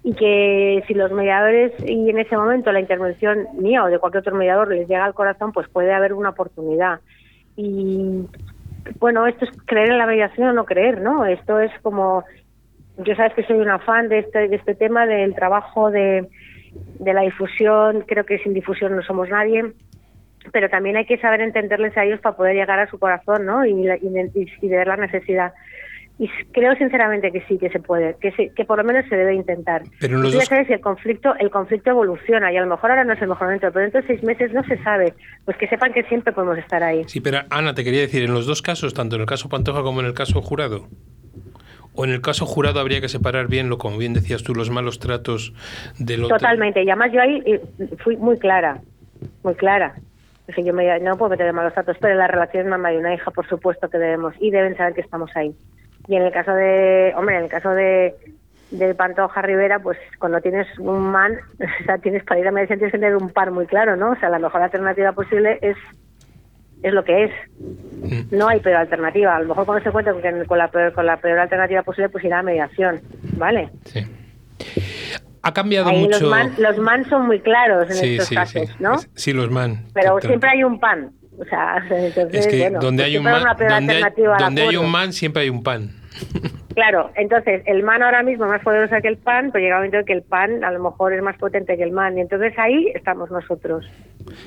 [0.03, 4.21] y que si los mediadores y en ese momento la intervención mía o de cualquier
[4.21, 6.99] otro mediador les llega al corazón, pues puede haber una oportunidad.
[7.55, 8.25] Y
[8.99, 11.25] bueno, esto es creer en la mediación o no creer, ¿no?
[11.25, 12.25] Esto es como,
[12.97, 16.27] yo sabes que soy una fan de este, de este tema del trabajo de,
[16.99, 19.73] de la difusión, creo que sin difusión no somos nadie
[20.51, 23.65] pero también hay que saber entenderles a ellos para poder llegar a su corazón, ¿no?
[23.65, 25.53] Y, y, ver la necesidad.
[26.19, 29.33] Y creo sinceramente que sí, que se puede, que, que por lo menos se debe
[29.33, 29.81] intentar.
[29.99, 33.13] Pero los ya sabes, el conflicto, el conflicto evoluciona y a lo mejor ahora no
[33.13, 35.13] es el mejor momento, pero dentro de seis meses no se sabe.
[35.45, 37.03] Pues que sepan que siempre podemos estar ahí.
[37.07, 39.81] Sí, pero Ana, te quería decir, en los dos casos, tanto en el caso Pantoja
[39.81, 40.87] como en el caso Jurado,
[41.95, 44.69] o en el caso jurado habría que separar bien, lo como bien decías tú, los
[44.69, 45.53] malos tratos
[45.99, 46.29] de los...
[46.29, 47.61] Totalmente, y además yo ahí eh,
[48.03, 48.81] fui muy clara,
[49.43, 49.95] muy clara.
[50.47, 52.97] Dije, yo me, no puedo meter de malos tratos, pero en la relación mamá y
[52.97, 55.55] una hija, por supuesto que debemos, y deben saber que estamos ahí.
[56.07, 58.15] Y en el caso de, hombre, en el caso de
[58.71, 62.79] del Pantoja Rivera, pues cuando tienes un man, o sea, tienes para ir a mediación
[62.79, 64.11] tienes que tener un par muy claro, ¿no?
[64.11, 65.77] O sea, la mejor alternativa posible es
[66.81, 67.31] es lo que es.
[67.59, 68.35] Mm.
[68.35, 69.37] No hay peor alternativa.
[69.37, 72.09] A lo mejor cuando se cuenta con, con, la peor, con la peor alternativa posible,
[72.09, 72.99] pues irá a mediación,
[73.37, 73.69] ¿vale?
[73.85, 74.05] Sí.
[75.43, 76.19] Ha cambiado Ahí mucho...
[76.19, 78.73] Los man, los man son muy claros en Sí, estos sí, casos, sí.
[78.79, 78.95] ¿no?
[79.13, 79.85] Sí, los man.
[79.93, 81.11] Pero siempre hay un pan.
[81.37, 84.61] O sea, entonces, Es que bueno, donde pues hay un siempre man, donde hay, donde
[84.61, 85.91] hay un man siempre hay un pan.
[86.75, 89.81] Claro, entonces el man ahora mismo es más poderoso que el pan, pero llega un
[89.81, 92.17] momento en que el pan a lo mejor es más potente que el man.
[92.17, 93.85] Y entonces ahí estamos nosotros.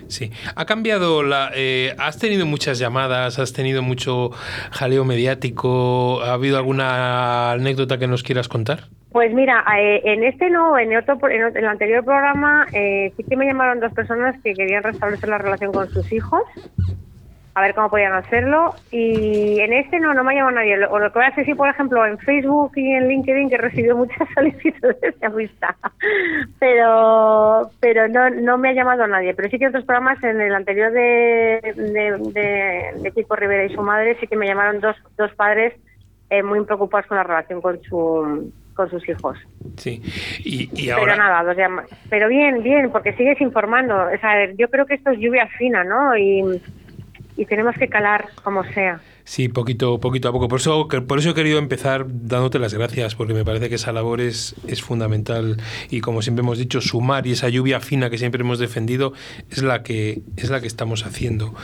[0.09, 0.33] Sí.
[0.55, 1.51] Ha cambiado la...
[1.55, 4.31] eh, has tenido muchas llamadas, has tenido mucho
[4.72, 6.20] jaleo mediático.
[6.22, 8.81] ¿Ha habido alguna anécdota que nos quieras contar?
[9.12, 13.12] Pues mira, eh, en este no, en otro, en otro- en el anterior programa eh,
[13.16, 16.43] sí que me llamaron dos personas que querían restablecer la relación con sus hijos,
[17.57, 18.74] a ver cómo podían hacerlo.
[18.90, 20.76] Y en este no, no me ha llamado nadie.
[20.76, 23.54] Lo, lo que voy a hacer sí, por ejemplo, en Facebook y en LinkedIn, que
[23.54, 25.74] he recibido muchas solicitudes de amistad,
[26.59, 29.34] pero pero no, no me ha llamado nadie.
[29.34, 33.74] Pero sí que otros programas, en el anterior de, de, de, de Kiko Rivera y
[33.74, 35.72] su madre, sí que me llamaron dos, dos padres
[36.30, 39.38] eh, muy preocupados con la relación con su con sus hijos.
[39.78, 40.02] Sí.
[40.44, 41.16] Y, y Pero ahora...
[41.16, 43.96] nada, dos llama- pero bien, bien, porque sigues informando.
[43.96, 46.14] O sea, yo creo que esto es lluvia fina, ¿no?
[46.14, 46.61] Y,
[47.37, 49.01] y tenemos que calar como sea.
[49.26, 50.47] Sí, poquito, poquito a poco.
[50.47, 53.93] Por eso, por eso he querido empezar dándote las gracias, porque me parece que esa
[53.93, 55.57] labor es, es fundamental
[55.91, 59.14] y como siempre hemos dicho, sumar y esa lluvia fina que siempre hemos defendido
[59.51, 61.55] es la que es la que estamos haciendo.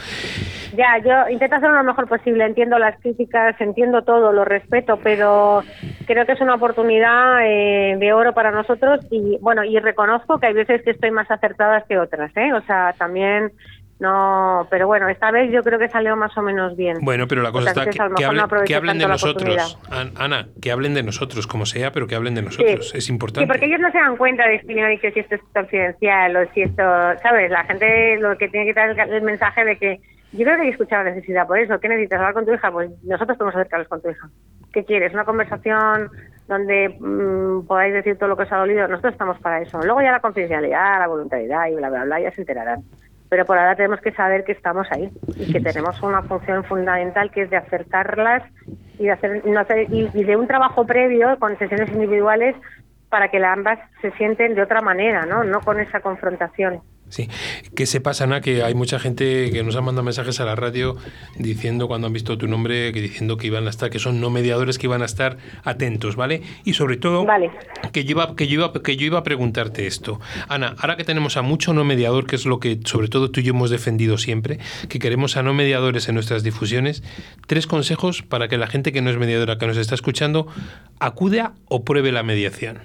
[0.75, 2.43] Ya, yo intento hacer lo mejor posible.
[2.43, 5.63] Entiendo las críticas, entiendo todo, lo respeto, pero
[6.05, 10.47] creo que es una oportunidad eh, de oro para nosotros y bueno, y reconozco que
[10.47, 12.51] hay veces que estoy más acertadas que otras, ¿eh?
[12.51, 13.53] O sea, también
[13.99, 16.97] no, pero bueno, esta vez yo creo que salió más o menos bien.
[17.01, 19.79] Bueno, pero la cosa está que, no hablen, aproveché que hablen de nosotros.
[20.15, 22.89] Ana, que hablen de nosotros, como sea, pero que hablen de nosotros.
[22.89, 22.97] Sí.
[22.97, 23.47] Es Sí, importante.
[23.47, 24.59] porque ellos no se dan cuenta de
[24.99, 26.83] que si esto es confidencial o si esto,
[27.21, 27.49] ¿sabes?
[27.51, 30.01] La gente lo que tiene que dar el, el mensaje de que
[30.33, 31.79] yo creo que hay que escuchar la necesidad por eso.
[31.79, 32.71] ¿Qué necesitas hablar con tu hija?
[32.71, 34.29] Pues nosotros podemos acercarlos con tu hija.
[34.73, 35.13] ¿Qué quieres?
[35.13, 36.09] ¿Una conversación
[36.47, 38.87] donde mm, podáis decir todo lo que os ha dolido?
[38.87, 39.79] Nosotros estamos para eso.
[39.83, 42.81] Luego ya la confidencialidad, la voluntariedad y bla, bla, bla, ya se enterarán.
[43.33, 45.09] Pero por ahora tenemos que saber que estamos ahí
[45.39, 48.43] y que tenemos una función fundamental que es de acercarlas
[48.99, 52.55] y de hacer, no hacer- y, y de un trabajo previo con sesiones individuales
[53.09, 55.43] para que ambas se sienten de otra manera, ¿no?
[55.43, 56.83] No con esa confrontación.
[57.09, 57.29] Sí,
[57.75, 60.97] que sepas, Ana, que hay mucha gente que nos ha mandado mensajes a la radio
[61.37, 64.31] diciendo cuando han visto tu nombre, que diciendo que iban a estar, que son no
[64.31, 66.41] mediadores, que iban a estar atentos, ¿vale?
[66.63, 67.23] Y sobre todo,
[67.91, 70.19] que, yo iba, que, yo iba, que yo iba a preguntarte esto.
[70.47, 73.41] Ana, ahora que tenemos a mucho no mediador, que es lo que sobre todo tú
[73.41, 74.57] y yo hemos defendido siempre,
[74.89, 77.03] que queremos a no mediadores en nuestras difusiones,
[77.45, 80.47] tres consejos para que la gente que no es mediadora, que nos está escuchando,
[80.99, 82.79] acuda o pruebe la mediación.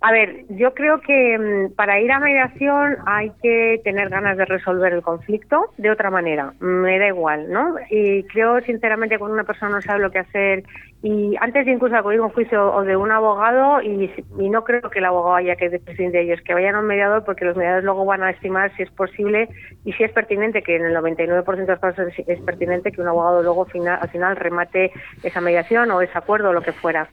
[0.00, 4.44] A ver, yo creo que mm, para ir a mediación hay que tener ganas de
[4.44, 6.52] resolver el conflicto de otra manera.
[6.60, 7.76] Me da igual, ¿no?
[7.90, 10.64] Y creo sinceramente cuando una persona no sabe lo que hacer
[11.02, 14.82] y antes de incluso acudir a un juicio o de un abogado y, no creo
[14.90, 17.56] que el abogado haya que decidir de ellos, que vayan a un mediador porque los
[17.56, 19.48] mediadores luego van a estimar si es posible
[19.84, 23.08] y si es pertinente, que en el 99% de los casos es, pertinente que un
[23.08, 24.90] abogado luego al final remate
[25.22, 27.08] esa mediación o ese acuerdo o lo que fuera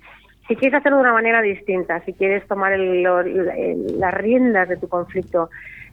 [0.47, 4.67] si quieres hacerlo de una manera distinta, si quieres tomar el- lo- el- las riendas
[4.69, 5.49] de tu conflicto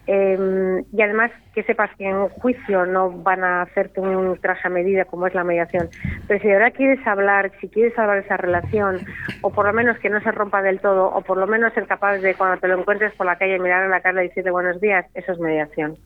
[0.07, 4.66] eh, y además que sepas que en un juicio no van a hacerte un traje
[4.66, 5.88] a medida como es la mediación,
[6.26, 9.03] pero si de verdad quieres hablar, si quieres salvar esa relación
[9.42, 11.86] o por lo menos que no se rompa del todo o por lo menos ser
[11.86, 14.51] capaz de cuando te lo encuentres por la calle mirar en la cara y decirte
[14.51, 15.96] buenos días, eso es mediación.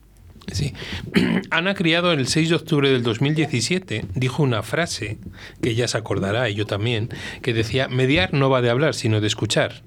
[1.51, 5.17] Ana Criado, el 6 de octubre del 2017, dijo una frase
[5.61, 7.09] que ella se acordará, y yo también,
[7.41, 9.83] que decía, mediar no va de hablar, sino de escuchar.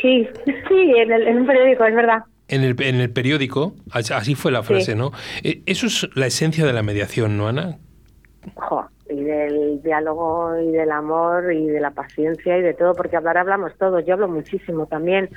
[0.00, 2.22] Sí, sí, en, el- en un periódico, es verdad.
[2.48, 4.98] En el, en el periódico, as- así fue la frase, Sí.
[4.98, 5.12] ¿no?
[5.42, 7.78] Eh, Eso es la esencia de la mediación, ¿no, Ana?
[8.54, 13.16] Jo, y del diálogo y del amor y de la paciencia y de todo, porque
[13.16, 15.28] hablar hablamos todos, yo hablo muchísimo también,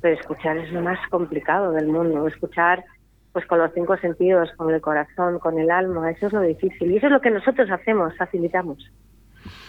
[0.00, 2.84] pero escuchar es lo más complicado del mundo, escuchar
[3.32, 6.90] pues con los cinco sentidos, con el corazón, con el alma, eso es lo difícil
[6.92, 8.90] y eso es lo que nosotros hacemos, facilitamos,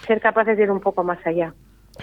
[0.06, 1.52] ser capaces de ir un poco más allá.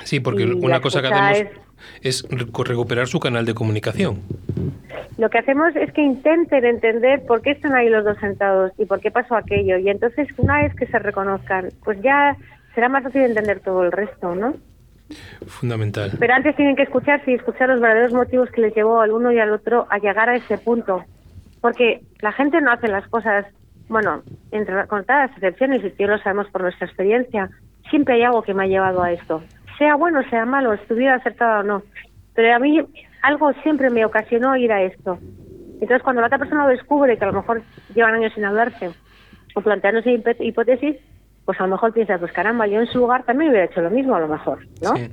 [0.03, 1.53] Sí, porque Y una cosa que hacemos
[2.01, 4.22] es recu- recuperar su canal de comunicación.
[5.18, 8.86] Lo que hacemos es que intenten entender por qué están ahí los dos sentados y
[8.86, 9.78] por qué pasó aquello.
[9.80, 12.38] Y entonces, una vez que se reconozcan, pues ya
[12.76, 14.53] será más fácil entender todo el resto, ¿no?
[15.47, 16.12] Fundamental.
[16.20, 19.32] Pero antes tienen que escuchar y escuchar los verdaderos motivos que les llevó al uno
[19.32, 21.03] y al otro a llegar a ese punto.
[21.62, 23.45] Porque la gente no hace las cosas,
[23.89, 27.49] bueno, entre, con todas las excepciones, y yo lo sabemos por nuestra experiencia,
[27.89, 29.43] siempre hay algo que me ha llevado a esto.
[29.78, 31.84] Sea bueno, sea malo, estuviera acertado o no.
[32.34, 32.82] Pero a mí
[33.22, 35.20] algo siempre me ocasionó ir a esto.
[35.74, 37.62] Entonces, cuando la otra persona lo descubre, que a lo mejor
[37.93, 38.91] llevan años sin hablarse,
[39.53, 40.97] o planteándose hipótesis,
[41.48, 43.89] pues a lo mejor piensas, pues caramba, yo en su lugar también hubiera hecho lo
[43.89, 44.98] mismo a lo mejor, ¿no?
[44.98, 45.10] Sí.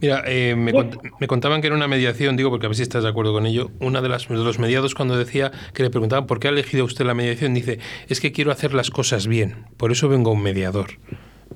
[0.00, 3.02] Mira, eh, me, me, contaban que era una mediación, digo, porque a ver si estás
[3.02, 6.26] de acuerdo con ello, una de, las, de los mediados cuando decía que le preguntaban
[6.26, 9.66] por qué ha elegido usted la mediación, dice, es que quiero hacer las cosas bien,
[9.76, 10.86] por eso vengo a un mediador.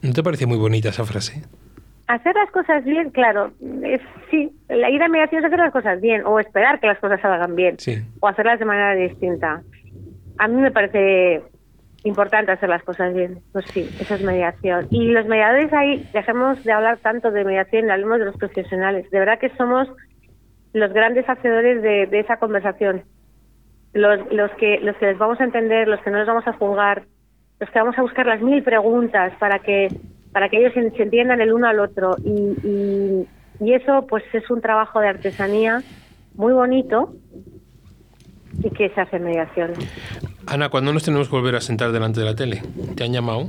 [0.02, 1.44] ¿No te parece muy bonita esa frase?
[2.08, 3.52] Hacer las cosas bien, claro,
[3.82, 6.98] es, sí, la ida a mediación es hacer las cosas bien, o esperar que las
[6.98, 7.96] cosas salgan bien, sí.
[8.20, 9.62] o hacerlas de manera distinta.
[10.36, 11.42] A mí me parece
[12.04, 13.40] importante hacer las cosas bien.
[13.52, 14.86] Pues sí, eso es mediación.
[14.90, 19.10] Y los mediadores ahí, dejemos de hablar tanto de mediación, hablemos de los profesionales.
[19.10, 19.88] De verdad que somos
[20.72, 23.02] los grandes hacedores de, esa conversación.
[23.92, 26.52] Los, los, que, los que les vamos a entender, los que no les vamos a
[26.52, 27.04] juzgar,
[27.58, 29.88] los que vamos a buscar las mil preguntas para que,
[30.32, 32.16] para que ellos se, entiendan el uno al otro.
[32.24, 33.28] Y, y,
[33.60, 35.82] y eso pues es un trabajo de artesanía
[36.34, 37.14] muy bonito
[38.62, 39.72] y que se hace mediación.
[40.50, 42.62] Ana, ¿cuándo nos tenemos que volver a sentar delante de la tele?
[42.96, 43.46] ¿Te han llamado?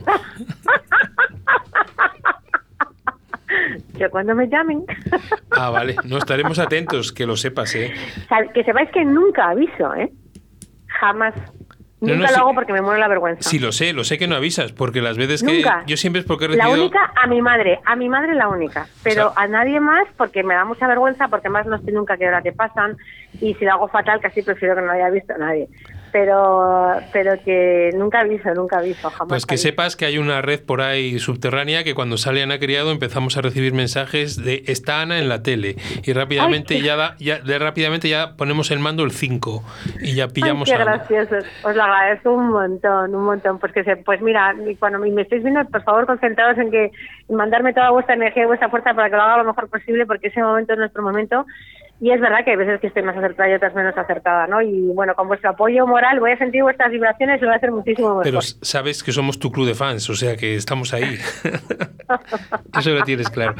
[3.97, 4.83] Yo cuando me llamen.
[5.51, 5.95] Ah, vale.
[6.05, 7.93] No estaremos atentos, que lo sepas, ¿eh?
[8.53, 10.11] Que sepáis que nunca aviso, ¿eh?
[10.87, 11.33] Jamás.
[12.01, 13.49] Nunca no, lo hago porque me muero la vergüenza.
[13.49, 16.25] Sí, lo sé, lo sé que no avisas, porque las veces que yo siempre es
[16.25, 19.43] porque he La única a mi madre, a mi madre la única, pero O sea-
[19.43, 22.41] a nadie más porque me da mucha vergüenza, porque más no sé nunca qué hora
[22.41, 22.95] te pasan
[23.41, 25.67] y si lo hago fatal casi prefiero que no lo haya visto nadie.
[26.11, 29.27] Pero pero que nunca aviso, nunca aviso, jamás.
[29.29, 29.63] Pues que aviso.
[29.63, 33.41] sepas que hay una red por ahí subterránea que cuando sale Ana Criado empezamos a
[33.41, 37.59] recibir mensajes de está Ana en la tele y rápidamente Ay, ya, da- ya de
[37.59, 39.63] rápidamente ya ponemos el mando el 5
[40.01, 40.95] y ya pillamos Ay, qué a Ana.
[40.97, 41.45] graciosos.
[41.63, 43.59] Os lo agradezco un montón, un montón.
[43.59, 46.91] Pues que se, pues mira, cuando me estéis viendo, por favor, concentrados en que
[47.29, 50.27] mandarme toda vuestra energía y vuestra fuerza para que lo haga lo mejor posible, porque
[50.27, 51.45] ese momento es nuestro momento.
[52.01, 54.61] Y es verdad que hay veces que estoy más acertada y otras menos acertada, ¿no?
[54.61, 57.57] Y bueno, con vuestro apoyo moral voy a sentir vuestras vibraciones y lo voy a
[57.57, 58.23] hacer muchísimo mejor.
[58.23, 61.17] Pero sabes que somos tu club de fans, o sea que estamos ahí.
[62.79, 63.55] Eso lo tienes claro.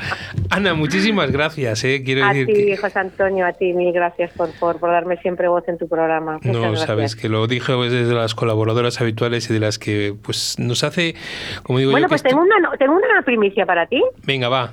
[0.49, 1.83] Ana, muchísimas gracias.
[1.83, 2.01] ¿eh?
[2.03, 2.77] Quiero a decir ti, que...
[2.77, 6.33] José Antonio, a ti, mil gracias por, por, por darme siempre voz en tu programa.
[6.35, 6.85] Muchas No, gracias.
[6.87, 11.15] sabes que lo dije desde las colaboradoras habituales y de las que pues nos hace,
[11.63, 14.01] como digo Bueno, yo, pues esto- tengo una, no- tengo una primicia para ti.
[14.25, 14.71] Venga, va.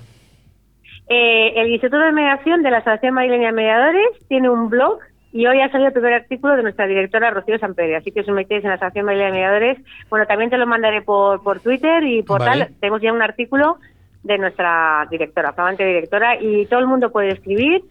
[1.09, 4.99] Eh, el Instituto de Mediación de la Asociación Madrileña de Mediadores tiene un blog
[5.33, 7.97] y hoy ha salido el primer artículo de nuestra directora Rocío Sampere.
[7.97, 9.79] Así que os metéis en la Asociación Madrileña de Mediadores.
[10.09, 12.67] Bueno, también te lo mandaré por, por Twitter y por Vale.
[12.67, 12.75] tal.
[12.81, 13.79] Tenemos ya un artículo
[14.23, 17.83] de nuestra directora, flamante directora, y todo el mundo puede escribir.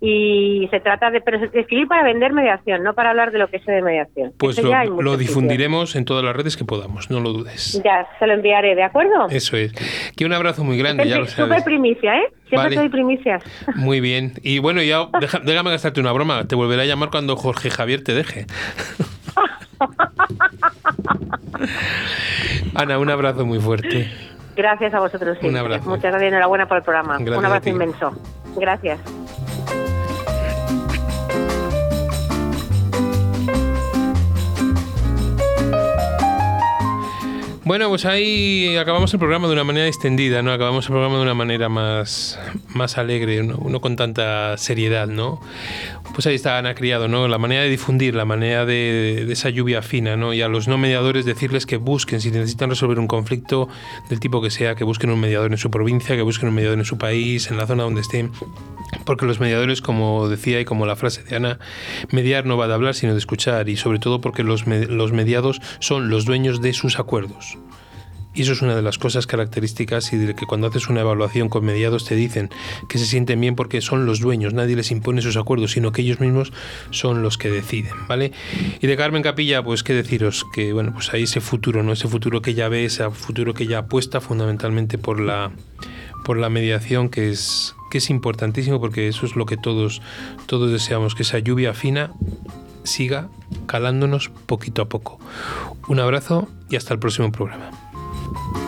[0.00, 3.58] Y se trata de, pero escribir para vender mediación, no para hablar de lo que
[3.60, 4.32] sé de mediación.
[4.38, 7.80] Pues Eso lo, lo difundiremos en todas las redes que podamos, no lo dudes.
[7.82, 9.28] Ya, se lo enviaré, ¿de acuerdo?
[9.30, 9.72] Eso es.
[10.14, 11.64] Que un abrazo muy grande, ya lo Súper sabes.
[11.64, 12.24] primicia, ¿eh?
[12.48, 12.76] Siempre Vale.
[12.76, 13.42] doy primicias.
[13.76, 14.34] Muy bien.
[14.42, 16.44] Y bueno, ya deja- déjame gastarte una broma.
[16.46, 18.46] Te volveré a llamar cuando Jorge Javier te deje.
[22.74, 24.10] Ana, un abrazo muy fuerte.
[24.56, 25.38] Gracias a vosotros.
[25.40, 25.60] siempre.
[25.60, 25.88] abrazo.
[25.88, 27.16] Muchas gracias, enhorabuena por el programa.
[27.18, 28.12] Gracias Un abrazo inmenso.
[28.56, 29.00] Gracias.
[37.64, 40.52] Bueno, pues ahí acabamos el programa de una manera extendida, ¿no?
[40.52, 42.38] Acabamos el programa de una manera más,
[42.68, 43.56] más alegre, ¿no?
[43.66, 45.40] no con tanta seriedad, ¿no?
[46.14, 47.26] Pues ahí está Ana Criado, ¿no?
[47.26, 50.32] La manera de difundir, la manera de, de esa lluvia fina, ¿no?
[50.32, 53.68] Y a los no mediadores decirles que busquen, si necesitan resolver un conflicto
[54.08, 56.78] del tipo que sea, que busquen un mediador en su provincia, que busquen un mediador
[56.78, 58.30] en su país, en la zona donde estén.
[59.04, 61.58] Porque los mediadores, como decía y como la frase de Ana,
[62.12, 65.60] mediar no va de hablar sino de escuchar y sobre todo porque los, los mediados
[65.80, 67.58] son los dueños de sus acuerdos.
[68.34, 71.48] Y eso es una de las cosas características y de que cuando haces una evaluación
[71.48, 72.50] con mediados te dicen
[72.88, 76.02] que se sienten bien porque son los dueños, nadie les impone sus acuerdos, sino que
[76.02, 76.52] ellos mismos
[76.90, 78.32] son los que deciden, ¿vale?
[78.80, 81.92] Y de Carmen Capilla, pues qué deciros, que bueno, pues ahí ese futuro, ¿no?
[81.92, 85.52] Ese futuro que ella ve, ese futuro que ella apuesta fundamentalmente por la
[86.24, 90.00] por la mediación que es que es importantísimo porque eso es lo que todos
[90.46, 92.12] todos deseamos, que esa lluvia fina
[92.82, 93.28] siga
[93.66, 95.18] calándonos poquito a poco.
[95.88, 97.83] Un abrazo y hasta el próximo programa.
[98.32, 98.63] Thank you.